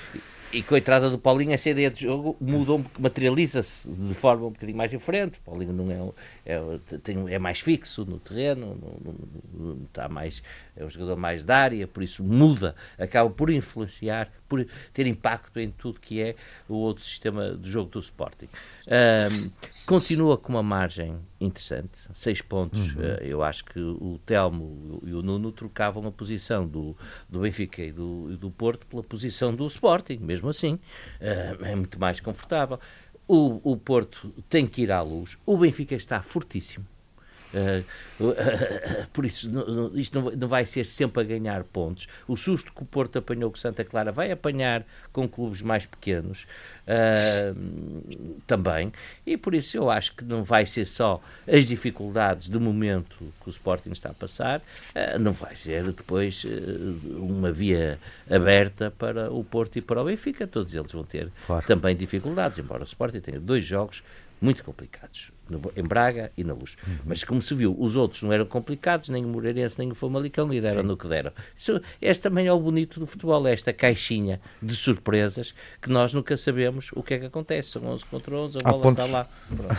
[0.51, 4.51] E com a entrada do Paulinho, essa ideia de jogo mudou, materializa-se de forma um
[4.51, 5.39] bocadinho mais diferente.
[5.41, 6.15] O Paulinho não
[6.47, 9.15] é, é, tem, é mais fixo no terreno, não,
[9.53, 10.43] não, está mais,
[10.75, 15.61] é um jogador mais da área, por isso muda, acaba por influenciar, por ter impacto
[15.61, 16.35] em tudo que é
[16.67, 18.49] o outro sistema de jogo do Sporting.
[18.87, 19.51] Um,
[19.85, 22.95] continua com uma margem interessante, seis pontos.
[22.95, 23.03] Uhum.
[23.03, 26.97] Uh, eu acho que o Telmo e o Nuno trocavam a posição do,
[27.29, 30.75] do Benfica e do, do Porto pela posição do Sporting, mesmo assim.
[30.75, 32.79] Uh, é muito mais confortável.
[33.27, 35.37] O, o Porto tem que ir à luz.
[35.45, 36.87] O Benfica está fortíssimo.
[37.55, 37.85] Uh,
[39.13, 39.51] por isso,
[39.95, 42.07] isto não, vai ser sempre a ganhar pontos.
[42.27, 46.47] O susto que o Porto apanhou com Santa Clara vai apanhar com clubes mais pequenos
[46.87, 48.93] uh, também.
[49.25, 53.49] E por isso eu acho que não vai ser só as dificuldades do momento que
[53.49, 56.45] o Sporting está a passar, uh, não vai ser depois
[57.05, 57.99] uma via
[58.31, 60.47] aberta para o Porto e para o Benfica.
[60.47, 61.67] Todos eles vão ter claro.
[61.67, 64.03] também dificuldades, embora o Sporting tenha dois jogos
[64.41, 65.33] muito complicados
[65.77, 66.77] em Braga e na Luz.
[66.87, 66.99] Uhum.
[67.07, 70.53] Mas como se viu, os outros não eram complicados, nem o Moreirense, nem o Famalicão,
[70.53, 70.89] e deram Sim.
[70.89, 71.33] no que deram.
[71.57, 76.13] Isso, este também é o bonito do futebol, é esta caixinha de surpresas que nós
[76.13, 77.71] nunca sabemos o que é que acontece.
[77.71, 79.05] São 11 contra 11, a bola pontos...
[79.05, 79.29] está lá.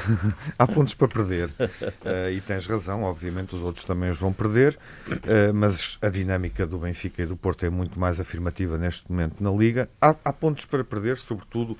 [0.57, 1.49] Há pontos para perder.
[1.49, 6.65] uh, e tens razão, obviamente os outros também os vão perder, uh, mas a dinâmica
[6.65, 9.89] do Benfica e do Porto é muito mais afirmativa neste momento na Liga.
[10.01, 11.77] Há, há pontos para perder, sobretudo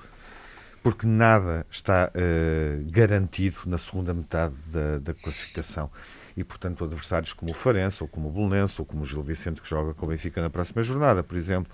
[0.82, 5.90] porque nada está uh, garantido na segunda metade da, da, classificação.
[6.36, 9.62] E, portanto, adversários como o Farense, ou como o Bolonense, ou como o Gil Vicente,
[9.62, 11.72] que joga com o Benfica na próxima jornada, por exemplo,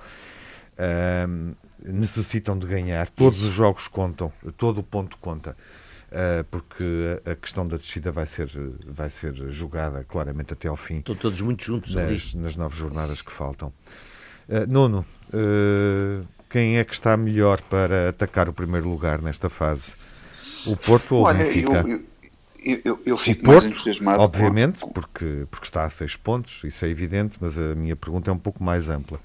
[0.77, 3.09] uh, necessitam de ganhar.
[3.09, 5.55] Todos os jogos contam, todo o ponto conta.
[6.05, 8.47] Uh, porque a questão da descida vai ser,
[8.85, 10.99] vai ser jogada claramente até ao fim.
[10.99, 13.73] Estão todos muito juntos nas, nas nove jornadas que faltam.
[14.47, 19.91] Uh, Nuno, uh, quem é que está melhor para atacar o primeiro lugar nesta fase?
[20.65, 21.83] O Porto ou Olha, o Benfica?
[21.85, 22.05] Eu,
[22.63, 24.21] eu, eu, eu fico Porto, mais entusiasmado.
[24.21, 24.93] Obviamente, por...
[24.93, 28.39] porque, porque está a seis pontos, isso é evidente, mas a minha pergunta é um
[28.39, 29.19] pouco mais ampla.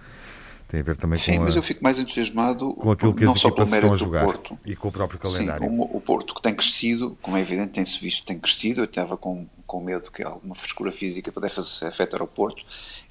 [0.66, 1.38] Tem a ver também Sim, com.
[1.38, 4.58] Sim, mas eu fico mais entusiasmado com aquilo que não só pelo mérito do Porto
[4.66, 5.70] e com o próprio calendário.
[5.70, 8.80] Sim, o, o Porto que tem crescido, como é evidente, tem-se visto, tem crescido.
[8.80, 12.64] Eu estava com, com medo que alguma frescura física pudesse afetar o Porto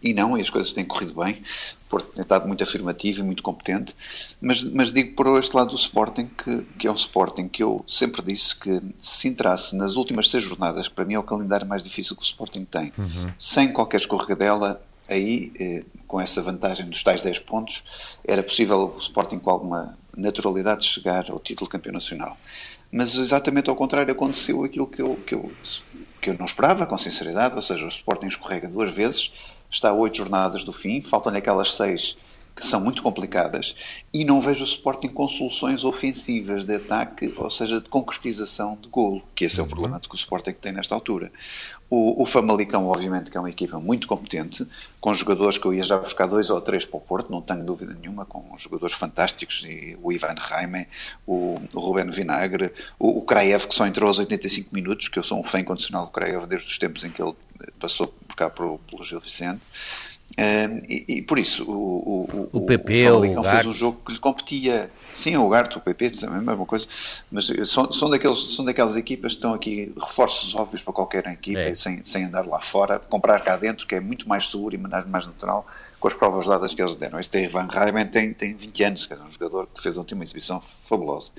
[0.04, 1.42] e não, e as coisas têm corrido bem.
[1.90, 3.96] Porto tem estado muito afirmativo e muito competente.
[4.40, 7.84] Mas, mas digo por este lado do Sporting que, que é um Sporting que eu
[7.88, 11.68] sempre disse que se entrasse nas últimas seis jornadas, que para mim é o calendário
[11.68, 13.32] mais difícil que o Sporting tem, uhum.
[13.38, 17.84] sem qualquer escorregadela, aí, eh, com essa vantagem dos tais 10 pontos,
[18.24, 22.38] era possível o Sporting com alguma naturalidade chegar ao título campeão nacional.
[22.92, 25.52] Mas exatamente ao contrário aconteceu aquilo que eu, que eu,
[26.22, 29.34] que eu não esperava, com sinceridade, ou seja, o Sporting escorrega duas vezes,
[29.70, 32.18] está a oito jornadas do fim, faltam-lhe aquelas seis
[32.60, 37.50] que são muito complicadas, e não vejo o Sporting com soluções ofensivas de ataque, ou
[37.50, 39.70] seja, de concretização de golo, que esse é o uhum.
[39.70, 41.32] problema que o Sporting tem nesta altura.
[41.90, 44.68] O, o Famalicão, obviamente, que é uma equipa muito competente,
[45.00, 47.64] com jogadores que eu ia já buscar dois ou três para o Porto, não tenho
[47.64, 50.86] dúvida nenhuma, com jogadores fantásticos, e o Ivan Raime,
[51.26, 55.24] o, o Ruben Vinagre, o, o Kraev, que só entrou aos 85 minutos, que eu
[55.24, 57.34] sou um fã incondicional do Kraev desde os tempos em que ele
[57.80, 59.66] passou cá pelo, pelo Gil Vicente.
[60.32, 64.14] Uh, e, e, por isso o, o, o, PP, o Famalicão fez um jogo que
[64.14, 64.92] lhe competia.
[65.12, 66.88] Sim, o Garto, o PP, também a mesma coisa,
[67.32, 71.60] mas são, são, daqueles, são daquelas equipas que estão aqui reforços óbvios para qualquer equipa,
[71.60, 71.74] é.
[71.74, 75.08] sem, sem andar lá fora, comprar cá dentro, que é muito mais seguro e mais,
[75.08, 75.66] mais natural,
[76.00, 77.20] com as provas dadas que eles deram.
[77.20, 80.62] Este Ivan Raiman tem, tem 20 anos, é um jogador que fez ontem uma exibição
[80.84, 81.32] fabulosa.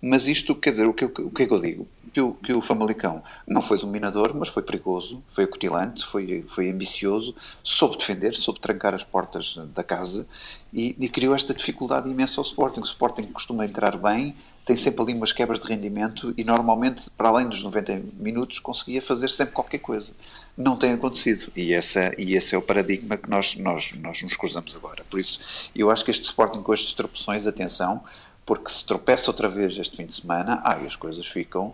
[0.00, 1.88] Mas isto, quer dizer, o que, o que é que eu digo?
[2.18, 6.68] Que o, que o Famalicão não foi dominador, mas foi perigoso, foi acutilante, foi, foi
[6.68, 10.26] ambicioso, soube defender, soube trancar as portas da casa
[10.72, 12.80] e, e criou esta dificuldade imensa ao Sporting.
[12.80, 17.28] O Sporting costuma entrar bem, tem sempre ali umas quebras de rendimento e normalmente, para
[17.28, 20.12] além dos 90 minutos, conseguia fazer sempre qualquer coisa.
[20.56, 24.36] Não tem acontecido e, essa, e esse é o paradigma que nós, nós, nós nos
[24.36, 25.04] cruzamos agora.
[25.08, 28.02] Por isso, eu acho que este Sporting com estas tropeções, atenção,
[28.44, 31.72] porque se tropeça outra vez este fim de semana, ai, as coisas ficam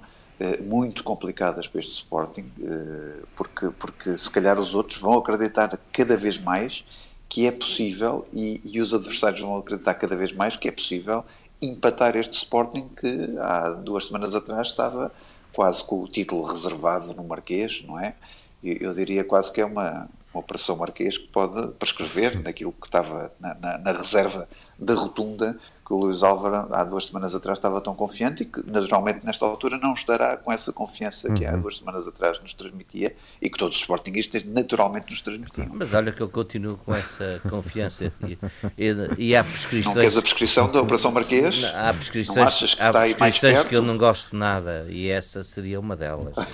[0.62, 6.16] muito complicadas para este Sporting, eh, porque, porque se calhar os outros vão acreditar cada
[6.16, 6.84] vez mais
[7.28, 11.24] que é possível e, e, os adversários vão acreditar cada vez mais que é possível
[11.60, 15.12] empatar este Sporting que há duas semanas atrás estava
[15.52, 18.14] quase com o título reservado no Marquês, não é?
[18.62, 22.86] Eu, eu diria quase que é uma, uma operação Marquês que pode prescrever naquilo que
[22.86, 25.58] estava na, na, na reserva da rotunda
[25.94, 29.78] o Luís Álvaro há duas semanas atrás estava tão confiante e que naturalmente nesta altura
[29.78, 31.61] não estará com essa confiança que há uhum.
[31.61, 35.68] duas semanas atrás nos transmitia e que todos os sportinguistas naturalmente nos transmitiam.
[35.72, 38.38] Mas olha que eu continuo com essa confiança e,
[38.76, 39.94] e, e há prescrições...
[39.94, 41.62] Não queres a prescrição da Operação Marquês?
[41.62, 45.09] Não, há prescrições, não achas que, há prescrições que eu não gosto de nada e
[45.09, 46.35] essa seria uma delas.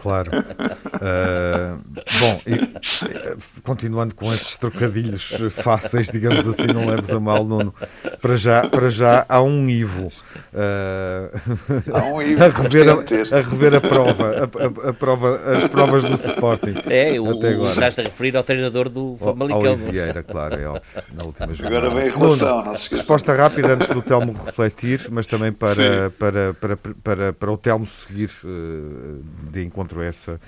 [0.00, 0.30] Claro.
[0.30, 1.80] Uh,
[2.20, 7.74] bom, e, continuando com estes trocadilhos fáceis, digamos assim, não leves a mal, Nuno,
[8.20, 10.06] para já para já há um Ivo.
[10.52, 15.68] Uh, há um Ivo a, rever a, a, rever a prova, a, a, prova, as
[15.68, 16.74] provas do Sporting.
[16.86, 17.70] É, o, até agora.
[17.70, 19.72] estás a referir ao treinador do Famalicão.
[19.72, 21.76] Ao Vieira, claro, é óbvio, na última jogada.
[21.76, 26.10] Agora vem a relação, não se Resposta rápida antes do Telmo refletir, mas também para,
[26.18, 30.40] para, para, para, para, o Telmo seguir uh, de encontro a essa,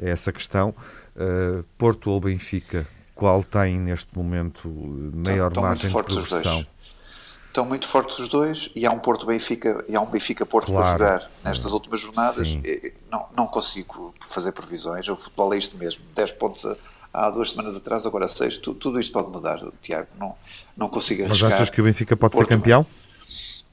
[0.00, 0.74] a essa questão.
[1.16, 2.86] Uh, Porto ou Benfica?
[3.14, 4.66] Qual tem neste momento
[5.14, 6.64] maior margem de progressão?
[7.50, 10.72] Estão muito fortes os dois e há um Porto Benfica e há um Benfica Porto
[10.72, 10.98] claro.
[10.98, 12.48] para jogar nestas últimas jornadas.
[13.10, 15.08] Não, não consigo fazer previsões.
[15.08, 16.76] O futebol é isto mesmo: 10 pontos a,
[17.12, 18.58] há duas semanas atrás, agora 6.
[18.58, 20.08] Tu, tudo isto pode mudar, Tiago.
[20.18, 20.34] Não,
[20.76, 21.50] não consigo arriscar.
[21.50, 22.86] Mas achas que o Benfica pode Porto, ser campeão?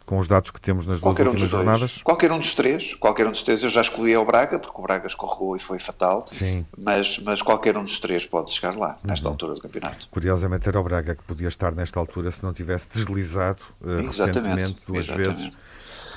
[0.07, 2.01] Com os dados que temos nas qualquer duas um últimas jornadas?
[2.01, 3.61] Qualquer um dos três, qualquer um dos três.
[3.61, 6.25] Eu já escolhi o Braga, porque o Braga escorregou e foi fatal.
[6.31, 6.65] Sim.
[6.77, 9.33] Mas, mas qualquer um dos três pode chegar lá, nesta uhum.
[9.33, 10.07] altura do campeonato.
[10.09, 14.77] Curiosamente era o Braga que podia estar nesta altura se não tivesse deslizado uh, recentemente
[14.87, 15.27] duas Exatamente.
[15.27, 15.51] vezes.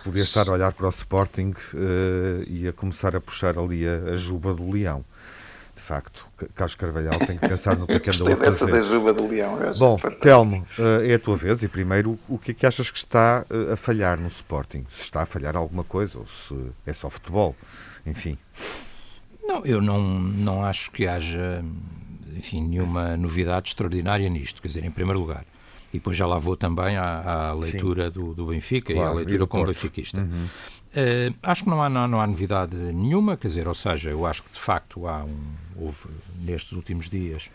[0.04, 4.12] Podia estar a olhar para o Sporting uh, e a começar a puxar ali a,
[4.12, 5.04] a juba do Leão
[5.90, 8.70] facto, Carlos Carvalhal tem que pensar no que é que andou a fazer.
[8.70, 9.58] da juba do leão.
[9.76, 12.98] Bom, Telmo, eh, é a tua vez e primeiro, o que é que achas que
[12.98, 14.86] está eh, a falhar no Sporting?
[14.88, 16.54] Se está a falhar alguma coisa ou se
[16.86, 17.56] é só futebol,
[18.06, 18.38] enfim.
[19.42, 21.64] Não, eu não, não acho que haja,
[22.36, 24.62] enfim, nenhuma novidade extraordinária nisto.
[24.62, 25.44] Quer dizer, em primeiro lugar,
[25.92, 29.14] e depois já lá vou também à, à leitura do, do, Benfica claro, e à
[29.16, 30.20] leitura como benfiquista.
[30.20, 30.46] Uhum.
[30.90, 34.26] Uh, acho que não há, não, não, há novidade nenhuma, quer dizer, ou seja, eu
[34.26, 36.08] acho que de facto há um, houve
[36.40, 37.48] nestes últimos dias,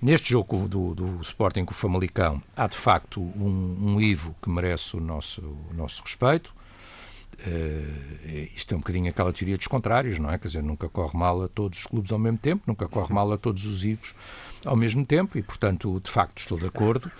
[0.00, 4.48] neste jogo do, do Sporting com o Famalicão, há de facto um, um Ivo que
[4.48, 6.54] merece o nosso, o nosso respeito.
[7.40, 10.38] Uh, isto é um bocadinho aquela teoria dos contrários, não é?
[10.38, 13.30] Quer dizer, nunca corre mal a todos os clubes ao mesmo tempo, nunca corre mal
[13.32, 14.14] a todos os Ivos
[14.64, 17.10] ao mesmo tempo, e portanto, de facto, estou de acordo.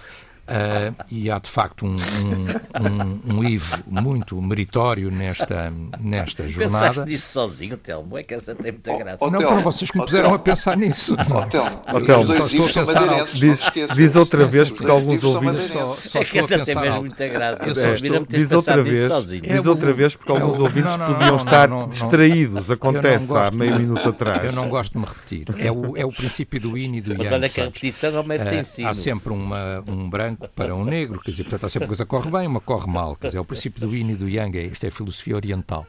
[0.47, 6.87] Uh, e há de facto um, um, um, um, Ivo muito meritório nesta, nesta jornada.
[6.87, 8.17] Pensaste nisso sozinho, Telmo?
[8.17, 9.19] É que essa tem muita graça.
[9.21, 11.17] Oh, oh, não, foram vocês que me puseram a pensar nisso.
[11.19, 12.33] Oh, Telmo, oh, Telmo.
[12.33, 13.61] Só estou a pensar diz,
[13.97, 15.63] diz outra vez, porque alguns ouvintes.
[15.63, 17.65] Só, só é que essa tem mesmo muita graça.
[17.65, 19.11] Eu só estou, diz outra vez,
[19.43, 22.71] diz outra vez, porque alguns ouvintes podiam estar distraídos.
[22.71, 24.45] Acontece há meio minuto atrás.
[24.45, 25.47] Eu não gosto de me repetir.
[25.59, 27.25] É o, é o princípio do yin e do yang.
[27.25, 28.85] Mas olha que a repetição não mete em si.
[28.85, 32.07] Há sempre um branco branco para um negro, quer dizer, portanto há sempre uma coisa
[32.07, 34.57] corre bem, uma corre mal, quer dizer, é o princípio do yin e do yang,
[34.59, 35.87] é, isto é filosofia oriental.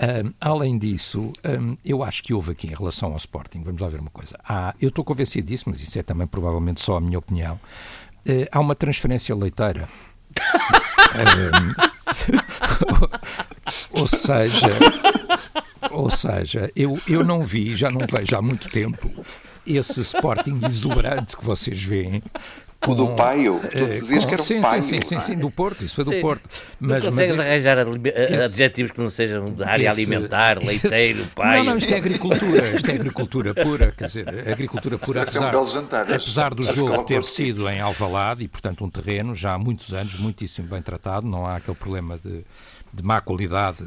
[0.00, 3.88] Um, além disso, um, eu acho que houve aqui em relação ao Sporting, vamos lá
[3.88, 7.00] ver uma coisa, há, eu estou convencido disso, mas isso é também provavelmente só a
[7.00, 9.88] minha opinião, uh, há uma transferência leiteira.
[11.16, 11.96] um,
[14.00, 14.78] ou seja,
[15.90, 19.10] ou seja, eu, eu não vi, já não vejo há muito tempo,
[19.66, 22.22] esse Sporting exuberante que vocês veem,
[22.86, 23.60] o do Paio?
[23.70, 24.82] Tu eh, dizias com, que era sim, o Paio.
[24.82, 26.12] Sim, sim, sim, do Porto, isso foi do.
[26.20, 26.48] Porto.
[26.78, 27.78] Mas, não consegues mas, arranjar
[28.44, 31.64] adjetivos que não sejam da área alimentar, leiteiro, Paio.
[31.64, 35.66] Não, não, isto é agricultura, isto é agricultura pura, quer dizer, agricultura pura, apesar, um
[35.66, 39.92] jantar, apesar do jogo ter sido em Alvalade e, portanto, um terreno já há muitos
[39.92, 42.44] anos, muitíssimo bem tratado, não há aquele problema de
[42.96, 43.84] de má qualidade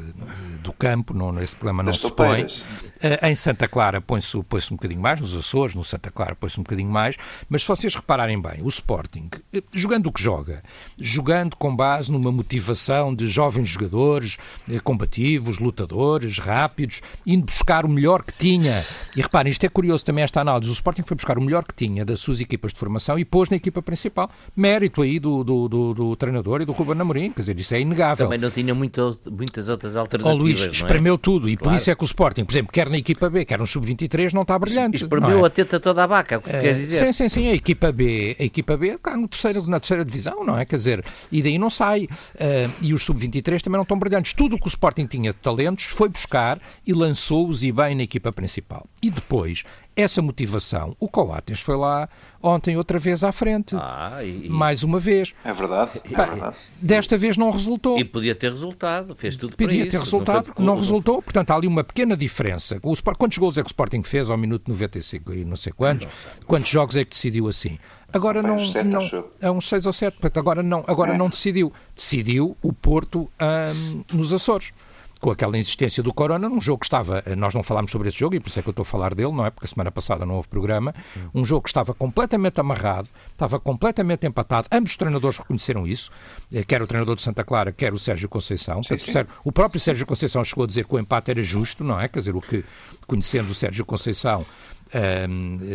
[0.62, 2.44] do campo, não, esse problema não se põe.
[2.44, 6.60] Uh, em Santa Clara põe-se põe um bocadinho mais, nos Açores, no Santa Clara põe-se
[6.60, 7.16] um bocadinho mais,
[7.48, 10.62] mas se vocês repararem bem, o Sporting, uh, jogando o que joga,
[10.98, 14.36] jogando com base numa motivação de jovens jogadores,
[14.68, 18.84] uh, combativos, lutadores, rápidos, indo buscar o melhor que tinha.
[19.16, 21.74] E reparem, isto é curioso também esta análise, o Sporting foi buscar o melhor que
[21.74, 24.30] tinha das suas equipas de formação e pôs na equipa principal.
[24.54, 27.80] Mérito aí do, do, do, do treinador e do Ruben Amorim, quer dizer, isso é
[27.80, 28.26] inegável.
[28.26, 30.38] Também não tinha muito muito, muitas outras alternativas.
[30.38, 30.70] Oh, Luís, é?
[30.70, 31.18] espremeu é?
[31.18, 31.70] tudo e claro.
[31.70, 34.32] por isso é que o Sporting, por exemplo, quer na equipa B, quer no sub-23,
[34.32, 34.96] não está brilhante.
[34.96, 35.46] Espremeu é?
[35.46, 37.06] a teta toda a vaca, é o que tu queres dizer.
[37.06, 40.44] Sim, sim, sim, a equipa B, a equipa B está no terceiro, na terceira divisão,
[40.44, 40.64] não é?
[40.64, 42.04] Quer dizer, e daí não sai.
[42.04, 44.32] Uh, e os sub-23 também não estão brilhantes.
[44.32, 48.02] Tudo o que o Sporting tinha de talentos foi buscar e lançou-os e bem na
[48.02, 48.86] equipa principal.
[49.02, 49.64] E depois,
[49.96, 52.08] essa motivação, o Coates foi lá
[52.42, 53.76] ontem outra vez à frente.
[53.76, 54.48] Ah, e...
[54.48, 55.34] Mais uma vez.
[55.44, 56.58] É verdade, é verdade.
[56.80, 57.98] Desta vez não resultou.
[57.98, 61.22] E podia ter resultado, fez tudo podia para Podia ter resultado, não, não resultou.
[61.22, 62.78] Portanto, há ali uma pequena diferença.
[62.82, 65.72] O Sport, quantos gols é que o Sporting fez ao minuto 95 e não sei
[65.72, 66.06] quantos?
[66.06, 66.42] Não sei.
[66.46, 67.78] Quantos jogos é que decidiu assim?
[68.12, 71.16] Agora não, sete, não é uns 6 ou 7, portanto agora não, agora é.
[71.16, 71.72] não decidiu.
[71.94, 74.72] Decidiu o Porto hum, nos Açores
[75.20, 78.18] com aquela insistência do Corona, num jogo que estava, eh, nós não falámos sobre esse
[78.18, 79.50] jogo e por isso é que eu estou a falar dele, não é?
[79.50, 81.20] Porque a semana passada não houve programa, Sim.
[81.34, 86.10] um jogo que estava completamente amarrado, estava completamente empatado, ambos os treinadores reconheceram isso,
[86.52, 89.12] eh, quer o treinador de Santa Clara, quer o Sérgio Conceição, sim, sim.
[89.44, 92.08] o próprio Sérgio Conceição chegou a dizer que o empate era justo, não é?
[92.08, 92.64] Quer dizer, o que,
[93.10, 94.46] conhecendo o Sérgio Conceição,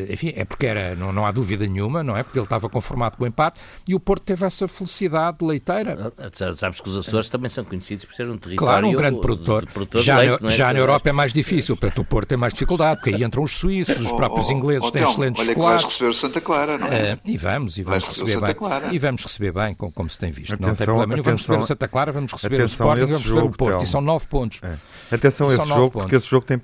[0.09, 2.23] enfim, é porque era, não, não, há dúvida nenhuma, não é?
[2.23, 6.11] Porque ele estava conformado com o empate e o Porto teve essa felicidade leiteira.
[6.17, 8.57] Ah, ah, sabes que os Açores também são conhecidos por ser um território.
[8.57, 9.65] Claro, um grande produtor.
[9.67, 10.51] produtor já leite, na, é?
[10.51, 13.43] já na Europa é mais difícil, portanto o Porto tem mais dificuldade, porque aí entram
[13.43, 15.75] os suíços, os próprios oh, ingleses oh, têm Telmo, excelentes olha chocolates.
[15.75, 17.13] Que vais receber o Santa Clara, não é?
[17.13, 18.55] Uh, e vamos, e vamos receber, receber bem.
[18.55, 18.93] Clara.
[18.93, 20.53] E vamos receber bem, como, como se tem visto.
[20.53, 21.23] Atenção, não tem problema nenhum.
[21.23, 23.83] Vamos receber o Santa Clara, vamos receber o Sporting, vamos receber o Porto.
[23.83, 24.59] E são nove pontos.
[24.61, 25.15] É.
[25.15, 26.57] Atenção a esse jogo, porque esse jogo tem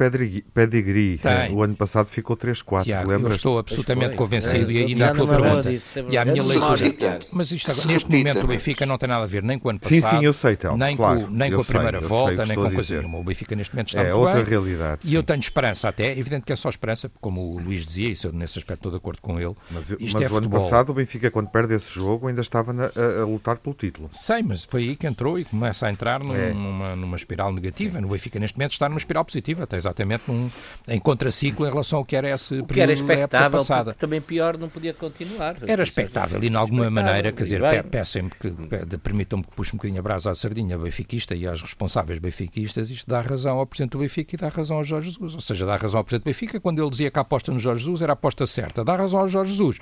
[0.67, 1.19] pedigree.
[1.51, 5.27] O ano passado ficou 3-4, Tiago, eu estou absolutamente convencido é, e ainda a tua
[5.27, 5.69] pergunta.
[6.09, 7.19] e a minha leitura.
[7.31, 9.71] Mas isto agora, neste momento o Benfica não tem nada a ver nem com o
[9.71, 10.01] ano passado.
[10.01, 12.71] Sim, sim, eu sei, Telmo, nem, claro, com, nem com a primeira volta, nem com
[12.71, 13.19] coisa nenhuma.
[13.19, 14.49] O Benfica neste momento está é muito outra bem.
[14.49, 15.01] realidade.
[15.03, 18.09] E eu tenho esperança até, é evidente que é só esperança, como o Luís dizia,
[18.09, 19.55] e eu nesse aspecto estou de acordo com ele.
[19.69, 20.59] Mas, isto mas é o futebol.
[20.59, 23.75] ano passado o Benfica, quando perde esse jogo, ainda estava na, a, a, lutar pelo
[23.75, 24.07] título.
[24.11, 26.51] Sei, mas foi aí que entrou e começa a entrar num, é.
[26.51, 27.95] numa, numa espiral negativa.
[27.95, 28.01] Sim.
[28.01, 30.49] No Benfica neste momento está numa espiral positiva, até exatamente num,
[30.87, 33.93] em contraciclo em relação ao que era esse o que era expectável, passada.
[33.93, 35.55] também pior não podia continuar.
[35.67, 38.51] Era expectável e, de alguma maneira, quer dizer, peçam-me que,
[38.97, 43.09] permitam-me que puxe um bocadinho a brasa à sardinha benfiquista e aos responsáveis benfiquistas, isto
[43.09, 45.35] dá razão ao Presidente do Benfica e dá razão ao Jorge Jesus.
[45.35, 47.59] Ou seja, dá razão ao Presidente do Benfica quando ele dizia que a aposta no
[47.59, 48.83] Jorge Jesus era a aposta certa.
[48.83, 49.79] Dá razão ao Jorge Jesus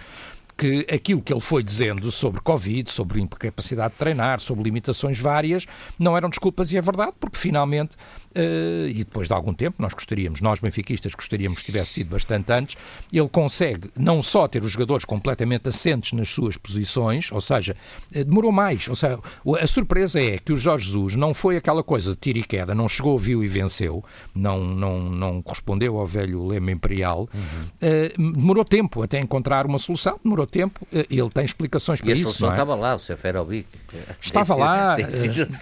[0.60, 5.66] que aquilo que ele foi dizendo sobre Covid, sobre incapacidade de treinar, sobre limitações várias,
[5.98, 7.96] não eram desculpas e é verdade, porque finalmente,
[8.36, 12.52] uh, e depois de algum tempo, nós gostaríamos, nós benfiquistas gostaríamos que tivesse sido bastante
[12.52, 12.76] antes,
[13.12, 17.74] ele consegue não só ter os jogadores completamente assentes nas suas posições, ou seja,
[18.14, 19.18] uh, demorou mais, ou seja,
[19.62, 22.76] a surpresa é que o Jorge Jesus não foi aquela coisa de tiro e queda,
[22.76, 24.04] não chegou, viu e venceu,
[24.36, 28.28] não, não, não correspondeu ao velho lema imperial, uhum.
[28.28, 32.14] uh, demorou tempo até encontrar uma solução, demorou tempo, eh, ele tem explicações para e
[32.14, 32.22] isso.
[32.22, 32.52] E solução é?
[32.52, 33.68] estava lá, o Seferovic.
[34.22, 35.08] Estava lá, eh,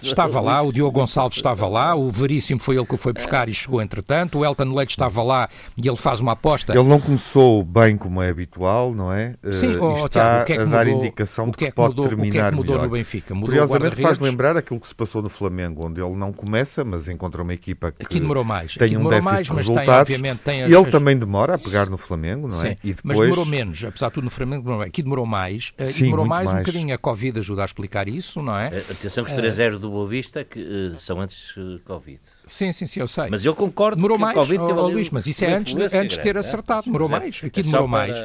[0.02, 3.48] estava lá, o Diogo Gonçalves estava lá, o Veríssimo foi ele que o foi buscar
[3.48, 6.74] e chegou entretanto, o Elton Leite estava lá e ele faz uma aposta.
[6.74, 9.34] Ele não começou bem como é habitual, não é?
[9.52, 11.90] Sim, uh, oh, está que é que a dar mudou, indicação de que, que, pode
[11.90, 12.84] mudou, terminar o que é que mudou melhor.
[12.84, 13.34] no Benfica?
[13.34, 17.08] Mudou Curiosamente faz lembrar aquilo que se passou no Flamengo, onde ele não começa, mas
[17.08, 18.74] encontra uma equipa que Aqui demorou mais.
[18.74, 20.16] tem Aqui um déficit mais, de resultados.
[20.16, 20.70] Tem, tem as...
[20.70, 22.70] Ele também demora a pegar no Flamengo, não é?
[22.70, 23.18] Sim, e depois...
[23.18, 25.72] mas demorou menos, apesar de tudo no Flamengo, aqui demorou mais.
[25.78, 26.94] Eh, Sim, demorou mais, mais, um bocadinho.
[26.94, 28.68] A Covid ajuda a explicar isso, não é?
[28.68, 31.54] Eh, atenção que os 3-0 do Boa Vista que, uh, são antes
[31.84, 32.20] Covid.
[32.46, 33.28] Sim, sim, sim, eu sei.
[33.30, 35.74] Mas eu concordo demorou que mais, a Covid teve oh, Luís, mas isso é antes
[35.74, 36.84] de, antes de ter acertado.
[36.84, 37.40] Demorou mais.
[37.44, 38.24] Aqui demorou mais.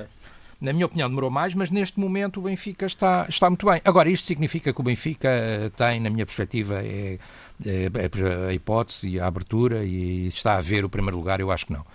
[0.63, 3.81] Na minha opinião, demorou mais, mas neste momento o Benfica está, está muito bem.
[3.83, 5.29] Agora, isto significa que o Benfica
[5.75, 7.19] tem, na minha perspectiva, é,
[7.65, 11.41] é, é a hipótese e a abertura e está a ver o primeiro lugar?
[11.41, 11.85] Eu acho que não.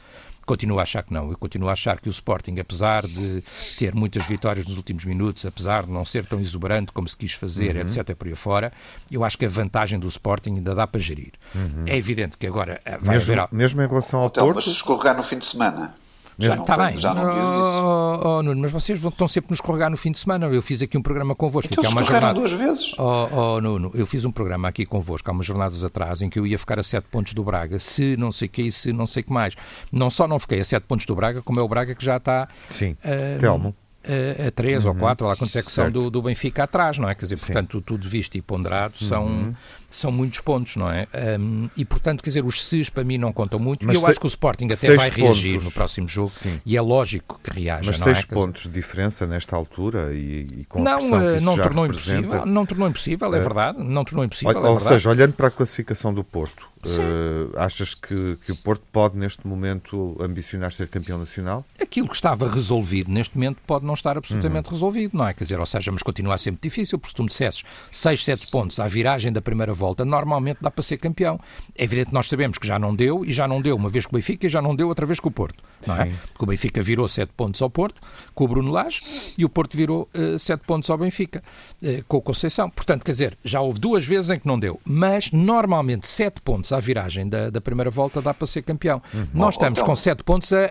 [0.48, 1.30] Continuo a achar que não.
[1.30, 3.44] Eu continuo a achar que o Sporting, apesar de
[3.78, 7.34] ter muitas vitórias nos últimos minutos, apesar de não ser tão exuberante como se quis
[7.34, 7.82] fazer, uhum.
[7.82, 8.72] etc., por aí fora,
[9.10, 11.32] eu acho que a vantagem do Sporting ainda dá para gerir.
[11.54, 11.84] Uhum.
[11.84, 13.48] É evidente que agora vai mesmo, haver...
[13.52, 14.54] Mesmo em relação ao Porto...
[14.54, 15.94] Mas se escorregar no fim de semana...
[16.38, 17.00] Já não, tá bem.
[17.00, 17.82] já não dizes isso.
[17.84, 20.46] Oh, oh, Nuno, mas vocês vão, estão sempre nos escorregar no fim de semana.
[20.46, 21.72] Eu fiz aqui um programa convosco.
[21.72, 22.34] Então que é uma jornada...
[22.34, 22.94] duas vezes.
[22.96, 26.38] Oh, oh, Nuno, eu fiz um programa aqui convosco há umas jornadas atrás em que
[26.38, 28.92] eu ia ficar a 7 pontos do Braga, se não sei o que e se
[28.92, 29.56] não sei o que mais.
[29.90, 32.18] Não só não fiquei a 7 pontos do Braga, como é o Braga que já
[32.18, 32.46] está...
[32.70, 33.74] Sim, uh, Telmo
[34.08, 34.90] a, a três uhum.
[34.90, 37.14] ou quatro, lá quantos é que são do, do Benfica atrás, não é?
[37.14, 39.54] Quer dizer, portanto, tudo visto e ponderado são, uhum.
[39.88, 41.06] são muitos pontos, não é?
[41.38, 43.84] Um, e, portanto, quer dizer, os SES para mim não contam muito.
[43.84, 44.10] Mas eu se...
[44.10, 45.66] acho que o Sporting até vai reagir pontos.
[45.66, 46.60] no próximo jogo Sim.
[46.64, 48.34] e é lógico que reaja, Mas não seis é?
[48.34, 51.84] pontos de diferença nesta altura e, e com não, a pressão que eh, não tornou
[51.84, 52.18] representa...
[52.18, 55.32] impossível, não tornou impossível, é, é verdade, não tornou impossível, ou, é ou seja, olhando
[55.32, 60.72] para a classificação do Porto, Uh, achas que, que o Porto pode, neste momento, ambicionar
[60.72, 61.64] ser campeão nacional?
[61.80, 64.74] Aquilo que estava resolvido neste momento pode não estar absolutamente uhum.
[64.74, 65.34] resolvido, não é?
[65.34, 67.64] Quer dizer, ou seja, mas continua a ser muito difícil, porque se tu me dissesses
[67.90, 71.40] 6, 7 pontos à viragem da primeira volta, normalmente dá para ser campeão.
[71.76, 74.06] É evidente que nós sabemos que já não deu, e já não deu uma vez
[74.06, 76.12] com o Benfica e já não deu outra vez com o Porto, não é?
[76.32, 78.00] Porque o Benfica virou 7 pontos ao Porto,
[78.34, 81.42] com o Bruno Lage, e o Porto virou uh, eh, 7 pontos ao Benfica,
[81.82, 82.70] uh, com o Conceição.
[82.70, 86.67] Portanto, quer dizer, já houve duas vezes em que não deu, mas normalmente 7 pontos
[86.72, 89.02] à viragem da da, primeira volta dá para ser campeão.
[89.12, 89.26] Uhum.
[89.34, 90.70] Nós estamos com 7 pontos a, a,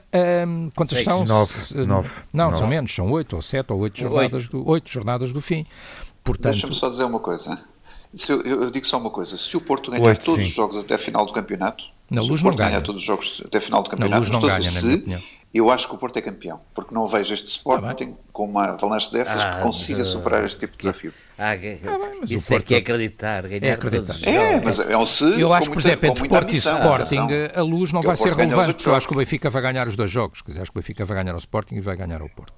[0.75, 1.03] quantas Seis.
[1.03, 1.25] são?
[1.25, 1.85] 9.
[1.85, 2.57] Não, nove.
[2.57, 5.65] são menos, são 8 ou 7 ou 8 jornadas, do, 8 jornadas do fim.
[6.23, 6.53] Portanto...
[6.53, 7.61] Deixa-me só dizer uma coisa.
[8.29, 10.49] Eu, eu, eu, digo só uma coisa: se o Porto ganhar 8, todos sim.
[10.49, 12.69] os jogos até a final do campeonato, na se luz o Porto ganha.
[12.71, 15.21] ganhar todos os jogos até a final do campeonato, na luz não ganha, se,
[15.53, 18.71] eu acho que o Porto é campeão, porque não vejo este Sporting tá com uma
[18.71, 21.13] avalanche dessas ah, que consiga superar este tipo de desafio.
[21.37, 24.15] Ah, ah isso é que é acreditar, ganhar é acreditar.
[24.23, 25.39] É, mas é um se.
[25.39, 28.85] Eu acho que, por exemplo, entre Porto e Sporting, a luz não vai ser relevante.
[28.87, 30.41] Eu acho que o Benfica vai ganhar os dois jogos.
[30.41, 32.53] Quer dizer, acho que o Benfica vai ganhar o Sporting e vai ganhar o Porto.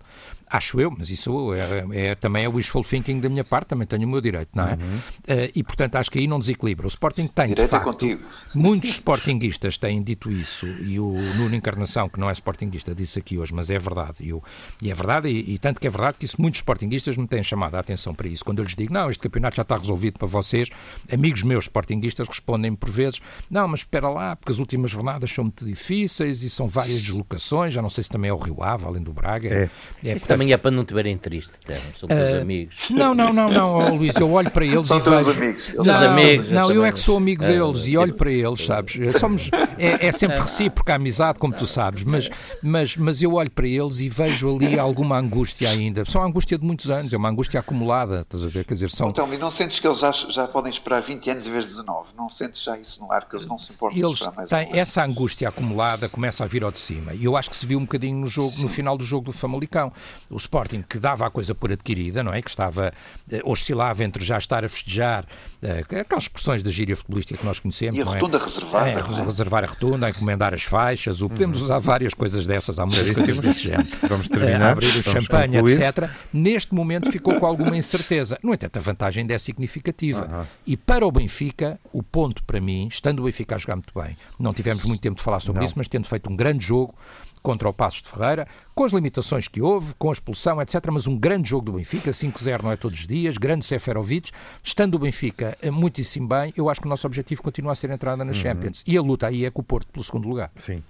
[0.52, 4.08] Acho eu, mas isso é, é, também é wishful thinking da minha parte, também tenho
[4.08, 4.74] o meu direito, não é?
[4.74, 4.98] Uhum.
[4.98, 6.88] Uh, e portanto acho que aí não desequilibra.
[6.88, 8.24] O Sporting tem, direito de é facto, é contigo.
[8.56, 13.38] muitos Sportinguistas têm dito isso, e o Nuno Encarnação, que não é Sportinguista, disse aqui
[13.38, 14.24] hoje, mas é verdade.
[14.24, 14.44] E, eu,
[14.82, 17.44] e é verdade, e, e, tanto que é verdade que isso, muitos Sportinguistas me têm
[17.44, 18.44] chamado a atenção para isso.
[18.44, 20.70] Quando eu lhes digo, não, este campeonato já está resolvido para vocês,
[21.12, 25.46] amigos meus Sportinguistas respondem por vezes, não, mas espera lá, porque as últimas jornadas são
[25.46, 28.86] muito difíceis e são várias deslocações, já não sei se também é o Rio Ave,
[28.86, 29.50] além do Braga.
[29.50, 29.54] É.
[29.54, 29.72] É, isso
[30.04, 31.54] portanto, também é para não tiverem triste,
[31.96, 32.90] são teus uh, amigos.
[32.92, 35.40] Não, não, não, não, oh, Luís, eu olho para eles são e teus vejo...
[35.40, 35.74] amigos.
[35.76, 38.66] Não, não, amigos, não eu é que sou amigo deles uh, e olho para eles,
[38.66, 38.98] sabes?
[39.20, 42.30] Somos, é, é sempre recíproca a amizade, como tu sabes, mas,
[42.62, 46.06] mas, mas eu olho para eles e vejo ali alguma angústia ainda.
[46.06, 48.59] São a angústia de muitos anos, é uma angústia acumulada, estás a ver?
[48.64, 49.10] Quer dizer, são...
[49.10, 51.72] Então, e não sentes que eles já, já podem esperar 20 anos em vez de
[51.72, 52.14] 19?
[52.16, 54.50] Não sentes já isso no ar, que eles não se importam eles de esperar mais
[54.50, 57.14] têm, Essa angústia acumulada começa a vir ao de cima.
[57.14, 59.32] E eu acho que se viu um bocadinho no, jogo, no final do jogo do
[59.32, 59.92] Famalicão.
[60.30, 62.42] O Sporting, que dava a coisa por adquirida, não é?
[62.42, 62.92] Que estava,
[63.32, 65.26] eh, oscilava entre já estar a festejar,
[65.62, 67.96] eh, aquelas expressões da gíria futebolística que nós conhecemos.
[67.96, 68.42] E a rotunda é?
[68.42, 68.90] reservada.
[68.90, 69.26] É, é?
[69.26, 73.12] Reservar a rotunda, a encomendar as faixas, o, podemos usar várias coisas dessas, há muitas
[73.12, 73.88] coisas desse género.
[74.04, 74.72] Vamos terminar.
[74.72, 76.10] abrir o champanhe, etc.
[76.34, 78.38] Neste momento ficou com alguma incerteza.
[78.50, 80.26] No entanto, a vantagem ainda é significativa.
[80.26, 80.48] Uh -huh.
[80.66, 84.18] E para o Benfica, o ponto para mim, estando o Benfica a jogar muito bem,
[84.40, 85.68] não tivemos muito tempo de falar sobre não.
[85.68, 86.96] isso, mas tendo feito um grande jogo
[87.44, 90.84] contra o Passos de Ferreira, com as limitações que houve, com a expulsão, etc.
[90.92, 94.32] Mas um grande jogo do Benfica, 5-0 não é todos os dias, grande Seferovic,
[94.64, 97.94] estando o Benfica muitíssimo bem, eu acho que o nosso objetivo continua a ser a
[97.94, 98.34] entrada na uhum.
[98.34, 98.84] Champions.
[98.88, 100.52] E a luta aí é com o Porto pelo segundo lugar.
[100.56, 100.82] Sim.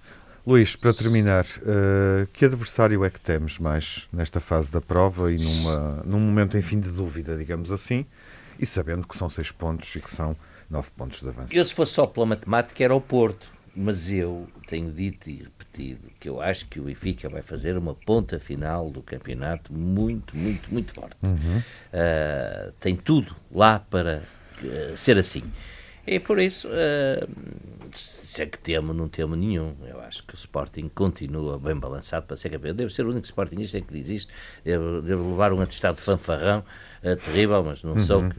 [0.50, 5.38] Luís, para terminar, uh, que adversário é que temos mais nesta fase da prova e
[5.38, 8.04] numa, num momento em fim de dúvida, digamos assim,
[8.60, 10.36] e sabendo que são seis pontos e que são
[10.68, 11.56] nove pontos de avanço?
[11.56, 16.10] Eu, se fosse só pela matemática, era o Porto, mas eu tenho dito e repetido
[16.20, 20.74] que eu acho que o Benfica vai fazer uma ponta final do campeonato muito, muito,
[20.74, 21.16] muito forte.
[21.22, 21.60] Uhum.
[21.60, 24.24] Uh, tem tudo lá para
[24.64, 25.44] uh, ser assim.
[26.12, 27.28] E por isso, uh,
[27.96, 29.76] se é que temo, não temo nenhum.
[29.88, 32.74] Eu acho que o Sporting continua bem balançado para ser campeão.
[32.74, 34.34] Deve ser o único Sportingista que diz isto.
[34.66, 36.66] Deve levar um atestado fanfarrão
[37.04, 38.00] uh, terrível, mas não uhum.
[38.00, 38.22] sou.
[38.22, 38.34] Uh,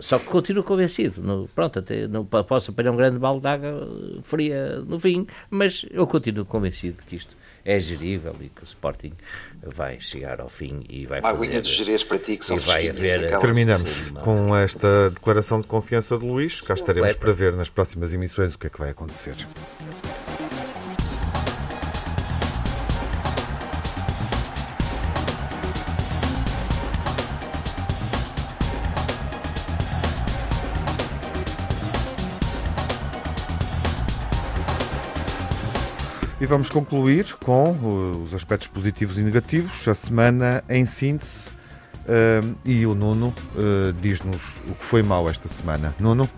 [0.00, 1.22] só que continuo convencido.
[1.22, 3.88] No, pronto, até não posso apanhar um grande balde de água
[4.22, 9.12] fria no fim, mas eu continuo convencido que isto é gerível e que o Sporting
[9.60, 11.60] vai chegar ao fim e vai Uma fazer...
[11.60, 16.24] de gerês para ti que são vai haver, Terminamos com esta declaração de confiança de
[16.24, 16.60] Luís.
[16.60, 19.34] Cá estaremos para ver nas próximas emissões o que é que vai acontecer.
[36.46, 39.88] E vamos concluir com os aspectos positivos e negativos.
[39.88, 41.48] A semana em síntese.
[42.04, 45.92] Uh, e o Nuno uh, diz-nos o que foi mal esta semana.
[45.98, 46.30] Nuno?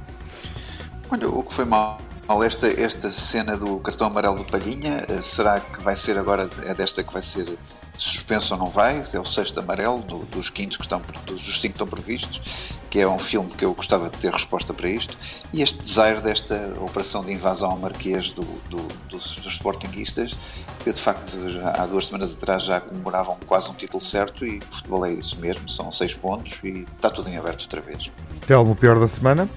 [1.11, 1.99] Olha, o que foi mal
[2.43, 6.73] esta, esta cena do cartão amarelo do Palhinha, uh, será que vai ser agora, é
[6.73, 7.47] desta que vai ser
[7.93, 9.03] suspenso ou não vai?
[9.13, 13.01] É o sexto amarelo do, dos quintos que estão, dos cinco que estão previstos que
[13.01, 15.17] é um filme que eu gostava de ter resposta para isto,
[15.53, 20.37] e este desaire desta operação de invasão ao Marquês do, do, dos, dos Sportinguistas,
[20.83, 24.59] que de facto já, há duas semanas atrás já comemoravam quase um título certo, e
[24.59, 28.11] o futebol é isso mesmo, são seis pontos e está tudo em aberto outra vez.
[28.47, 29.49] Telmo, o pior da semana?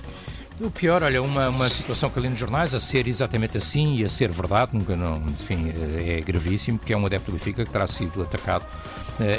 [0.60, 4.04] O pior, olha, uma, uma situação que ali nos jornais, a ser exatamente assim e
[4.04, 7.72] a ser verdade, nunca não, enfim, é gravíssimo, porque é um adepto do Benfica que
[7.72, 8.66] terá sido atacado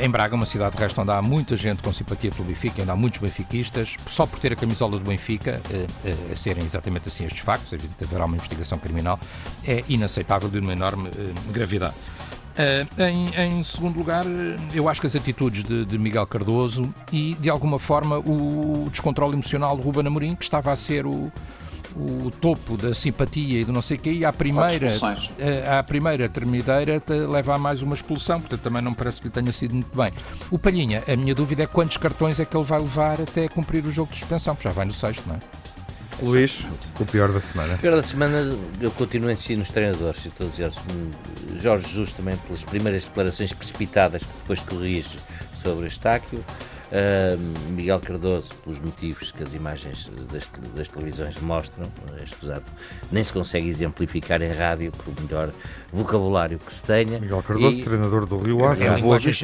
[0.03, 2.93] em Braga, uma cidade de resto onde há muita gente com simpatia pelo Benfica, ainda
[2.93, 7.09] há muitos benfiquistas, só por ter a camisola do Benfica, eh, eh, a serem exatamente
[7.09, 9.19] assim estes factos, evidentemente haverá uma investigação criminal,
[9.65, 11.11] é inaceitável de uma enorme
[11.51, 11.95] gravidade.
[12.99, 14.27] Em, em, segundo lugar,
[14.75, 19.33] eu acho que as atitudes de, de, Miguel Cardoso e, de alguma forma, o descontrole
[19.33, 21.33] emocional de Ruben Amorim, que estava a ser o,
[21.97, 24.89] o topo da simpatia e do não sei o quê, e à primeira,
[25.39, 29.33] eh, à primeira termideira leva a mais uma expulsão, portanto também não parece que lhe
[29.33, 30.13] tenha sido muito bem.
[30.51, 33.85] O Palhinha, a minha dúvida é quantos cartões é que ele vai levar até cumprir
[33.85, 35.39] o jogo de suspensão, porque já vai no sexto, não é?
[36.23, 36.61] Luís,
[37.01, 37.75] o pior da semana.
[37.75, 40.77] O pior da semana, eu continuo a insistir nos treinadores, e todos eles.
[41.57, 45.17] Jorge Jesus também, pelas primeiras declarações precipitadas que depois corrige
[45.63, 46.45] sobre o Estáquio.
[46.93, 51.91] Uh, Miguel Cardoso, pelos motivos que as imagens das, das televisões mostram,
[52.23, 52.65] escusado,
[53.11, 55.51] nem se consegue exemplificar em rádio o melhor
[55.93, 57.19] vocabulário que se tenha.
[57.19, 59.35] Miguel Cardoso, e, treinador do Rio Ave, é, é, linguagem,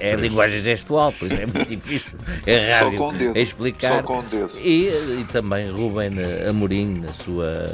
[0.00, 3.38] é, é linguagem gestual, por isso é muito difícil em rádio Só com dedo.
[3.38, 3.96] explicar.
[3.96, 4.58] Só com dedo.
[4.58, 4.88] E,
[5.20, 6.10] e também Rubem
[6.48, 7.66] Amorim, na sua.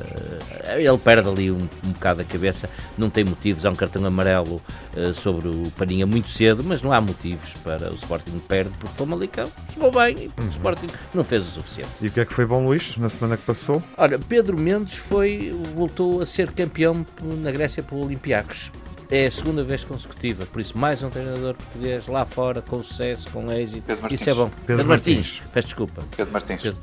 [0.77, 4.61] Ele perde ali um, um bocado a cabeça, não tem motivos, há um cartão amarelo
[4.97, 8.95] uh, sobre o Paninha muito cedo, mas não há motivos para o Sporting perder porque
[8.95, 10.49] foi Famalicão jogou bem e porque uhum.
[10.49, 11.91] o Sporting não fez o suficiente.
[12.01, 13.83] E o que é que foi bom, Luís, na semana que passou?
[13.97, 18.71] Olha, Pedro Mendes foi, voltou a ser campeão na Grécia pelo Olympiacos.
[19.11, 23.29] É a segunda vez consecutiva, por isso mais um treinador português lá fora, com sucesso,
[23.31, 23.85] com êxito.
[24.11, 24.47] Isso é bom.
[24.49, 25.17] Pedro, Pedro Martins.
[25.17, 25.43] Martins.
[25.53, 26.03] Peço desculpa.
[26.17, 26.63] Pedro Martins.
[26.63, 26.79] Pedro,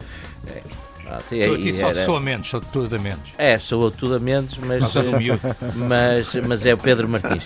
[0.47, 0.61] é.
[1.09, 2.05] Ah, e, tu, só era...
[2.05, 3.31] sou a menos, sou tudo a menos.
[3.37, 4.93] É, sou tudo a menos, mas,
[5.75, 7.43] mas, mas é o Pedro Martins.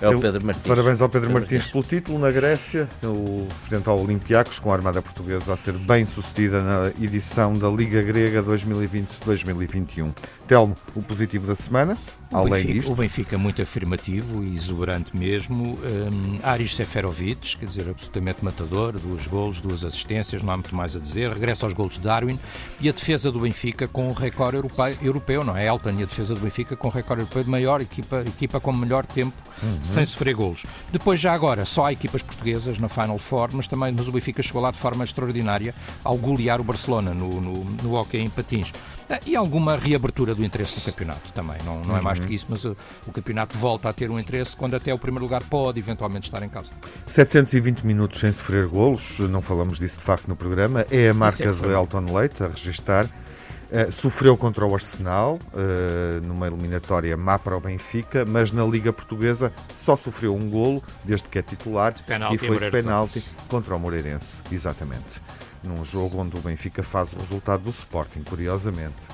[0.00, 0.66] É o Pedro Martins.
[0.66, 4.70] Parabéns ao Pedro, Pedro Martins, Martins, pelo título na Grécia, o frente ao Olympiacos, com
[4.70, 10.12] a Armada Portuguesa a ser bem sucedida na edição da Liga Grega 2020-2021.
[10.46, 11.96] Telmo, o positivo da semana?
[12.30, 12.92] O Além Benfica, disto...
[12.92, 15.78] o Benfica muito afirmativo e exuberante mesmo.
[15.78, 20.96] Um, Aris Seferovic, quer dizer, absolutamente matador, duas golos, duas assistências, não há muito mais
[20.96, 21.30] a dizer.
[21.30, 22.38] Regressa aos golos de Darwin
[22.82, 25.68] e a defesa do Benfica com o recorde europeu, europeu não é?
[25.68, 28.72] Elton e a defesa do Benfica com o recorde europeu de maior equipa, equipa com
[28.72, 29.78] melhor tempo uhum.
[29.84, 30.64] sem sofrer golos.
[30.90, 34.42] Depois, já agora, só há equipas portuguesas na Final Four, mas também mas o Benfica
[34.42, 35.72] chegou lá de forma extraordinária
[36.02, 38.72] ao golear o Barcelona no, no, no hockey em patins.
[39.12, 41.58] Ah, e alguma reabertura do interesse no campeonato também.
[41.66, 42.74] Não, não é mais do que isso, mas o,
[43.06, 46.42] o, campeonato volta a ter um interesse quando até o primeiro lugar pode eventualmente estar
[46.42, 46.70] em causa.
[47.06, 51.44] 720 minutos sem sofrer golos, não falamos disso de facto no programa, é a marca
[51.44, 53.04] é de Elton Leite a registar.
[53.04, 58.92] Uh, sofreu contra o Arsenal uh, numa eliminatória má para o Benfica, mas na Liga
[58.92, 59.52] Portuguesa
[59.82, 63.80] só sofreu um golo desde que é titular penalti e foi de penalti contra o
[63.80, 65.22] Moreirense, exatamente
[65.62, 69.08] num jogo onde o Benfica faz o resultado do Sporting, curiosamente.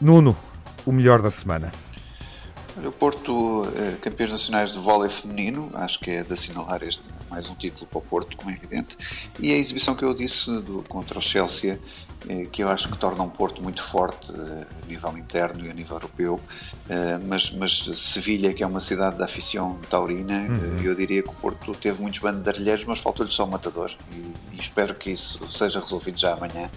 [0.00, 0.36] Nuno,
[0.86, 1.72] o melhor da semana.
[2.84, 7.48] O Porto, eh, campeões nacionais de vôlei feminino, acho que é de assinalar este mais
[7.48, 8.96] um título para o Porto, como é evidente.
[9.38, 11.80] E a exibição que eu disse do, contra o Chelsea,
[12.52, 15.74] que eu acho que torna um Porto muito forte eh, a nível interno e a
[15.74, 16.40] nível europeu.
[17.26, 20.82] Mas, mas Sevilha, que é uma cidade da aficião taurina, uhum.
[20.82, 23.92] eu diria que o Porto teve muitos banderilheiros, mas faltou-lhe só o matador.
[24.12, 24.16] E,
[24.54, 26.70] e espero que isso seja resolvido já amanhã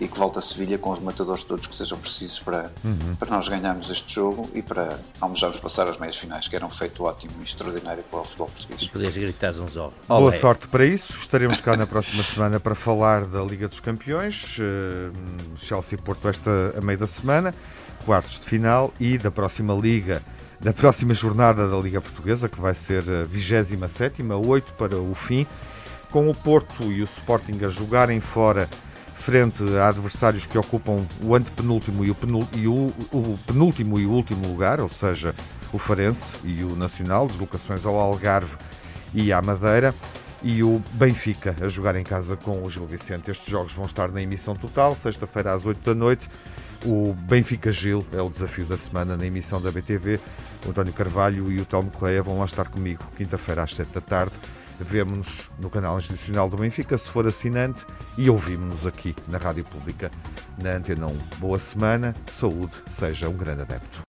[0.00, 3.14] e que volte a Sevilha com os matadores todos que sejam precisos para, uhum.
[3.18, 6.70] para nós ganharmos este jogo e para almojarmos passar as meias finais, que era um
[6.70, 8.82] feito ótimo e extraordinário para o futebol português.
[8.82, 9.94] E poderes gritar uns ovos.
[10.06, 11.12] Boa sorte para isso.
[11.18, 14.58] Estaremos cá na próxima semana para falar da Liga dos Campeões.
[14.58, 15.12] Uh,
[15.58, 17.54] Chelsea Porto esta a meio da semana,
[18.04, 20.22] quartos de final e da próxima Liga
[20.60, 25.46] da próxima jornada da Liga Portuguesa, que vai ser a 27, 8 para o fim,
[26.10, 28.68] com o Porto e o Sporting a jogarem fora
[29.28, 32.16] frente a adversários que ocupam o antepenúltimo e o,
[32.54, 35.34] e o, o penúltimo e o último lugar, ou seja,
[35.70, 38.56] o Farense e o Nacional, deslocações ao Algarve
[39.12, 39.94] e à Madeira,
[40.42, 43.30] e o Benfica a jogar em casa com o Gil Vicente.
[43.30, 46.26] Estes jogos vão estar na emissão total, sexta-feira às 8 da noite.
[46.86, 50.18] O Benfica Gil é o desafio da semana na emissão da BTV.
[50.64, 54.00] O António Carvalho e o Telmo Cleia vão lá estar comigo quinta-feira às 7 da
[54.00, 54.32] tarde.
[54.80, 57.84] Vemo-nos no canal institucional do Benfica, se for assinante,
[58.16, 60.10] e ouvimos-nos aqui na Rádio Pública,
[60.62, 61.16] na Antena 1.
[61.38, 64.07] Boa semana, saúde, seja um grande adepto.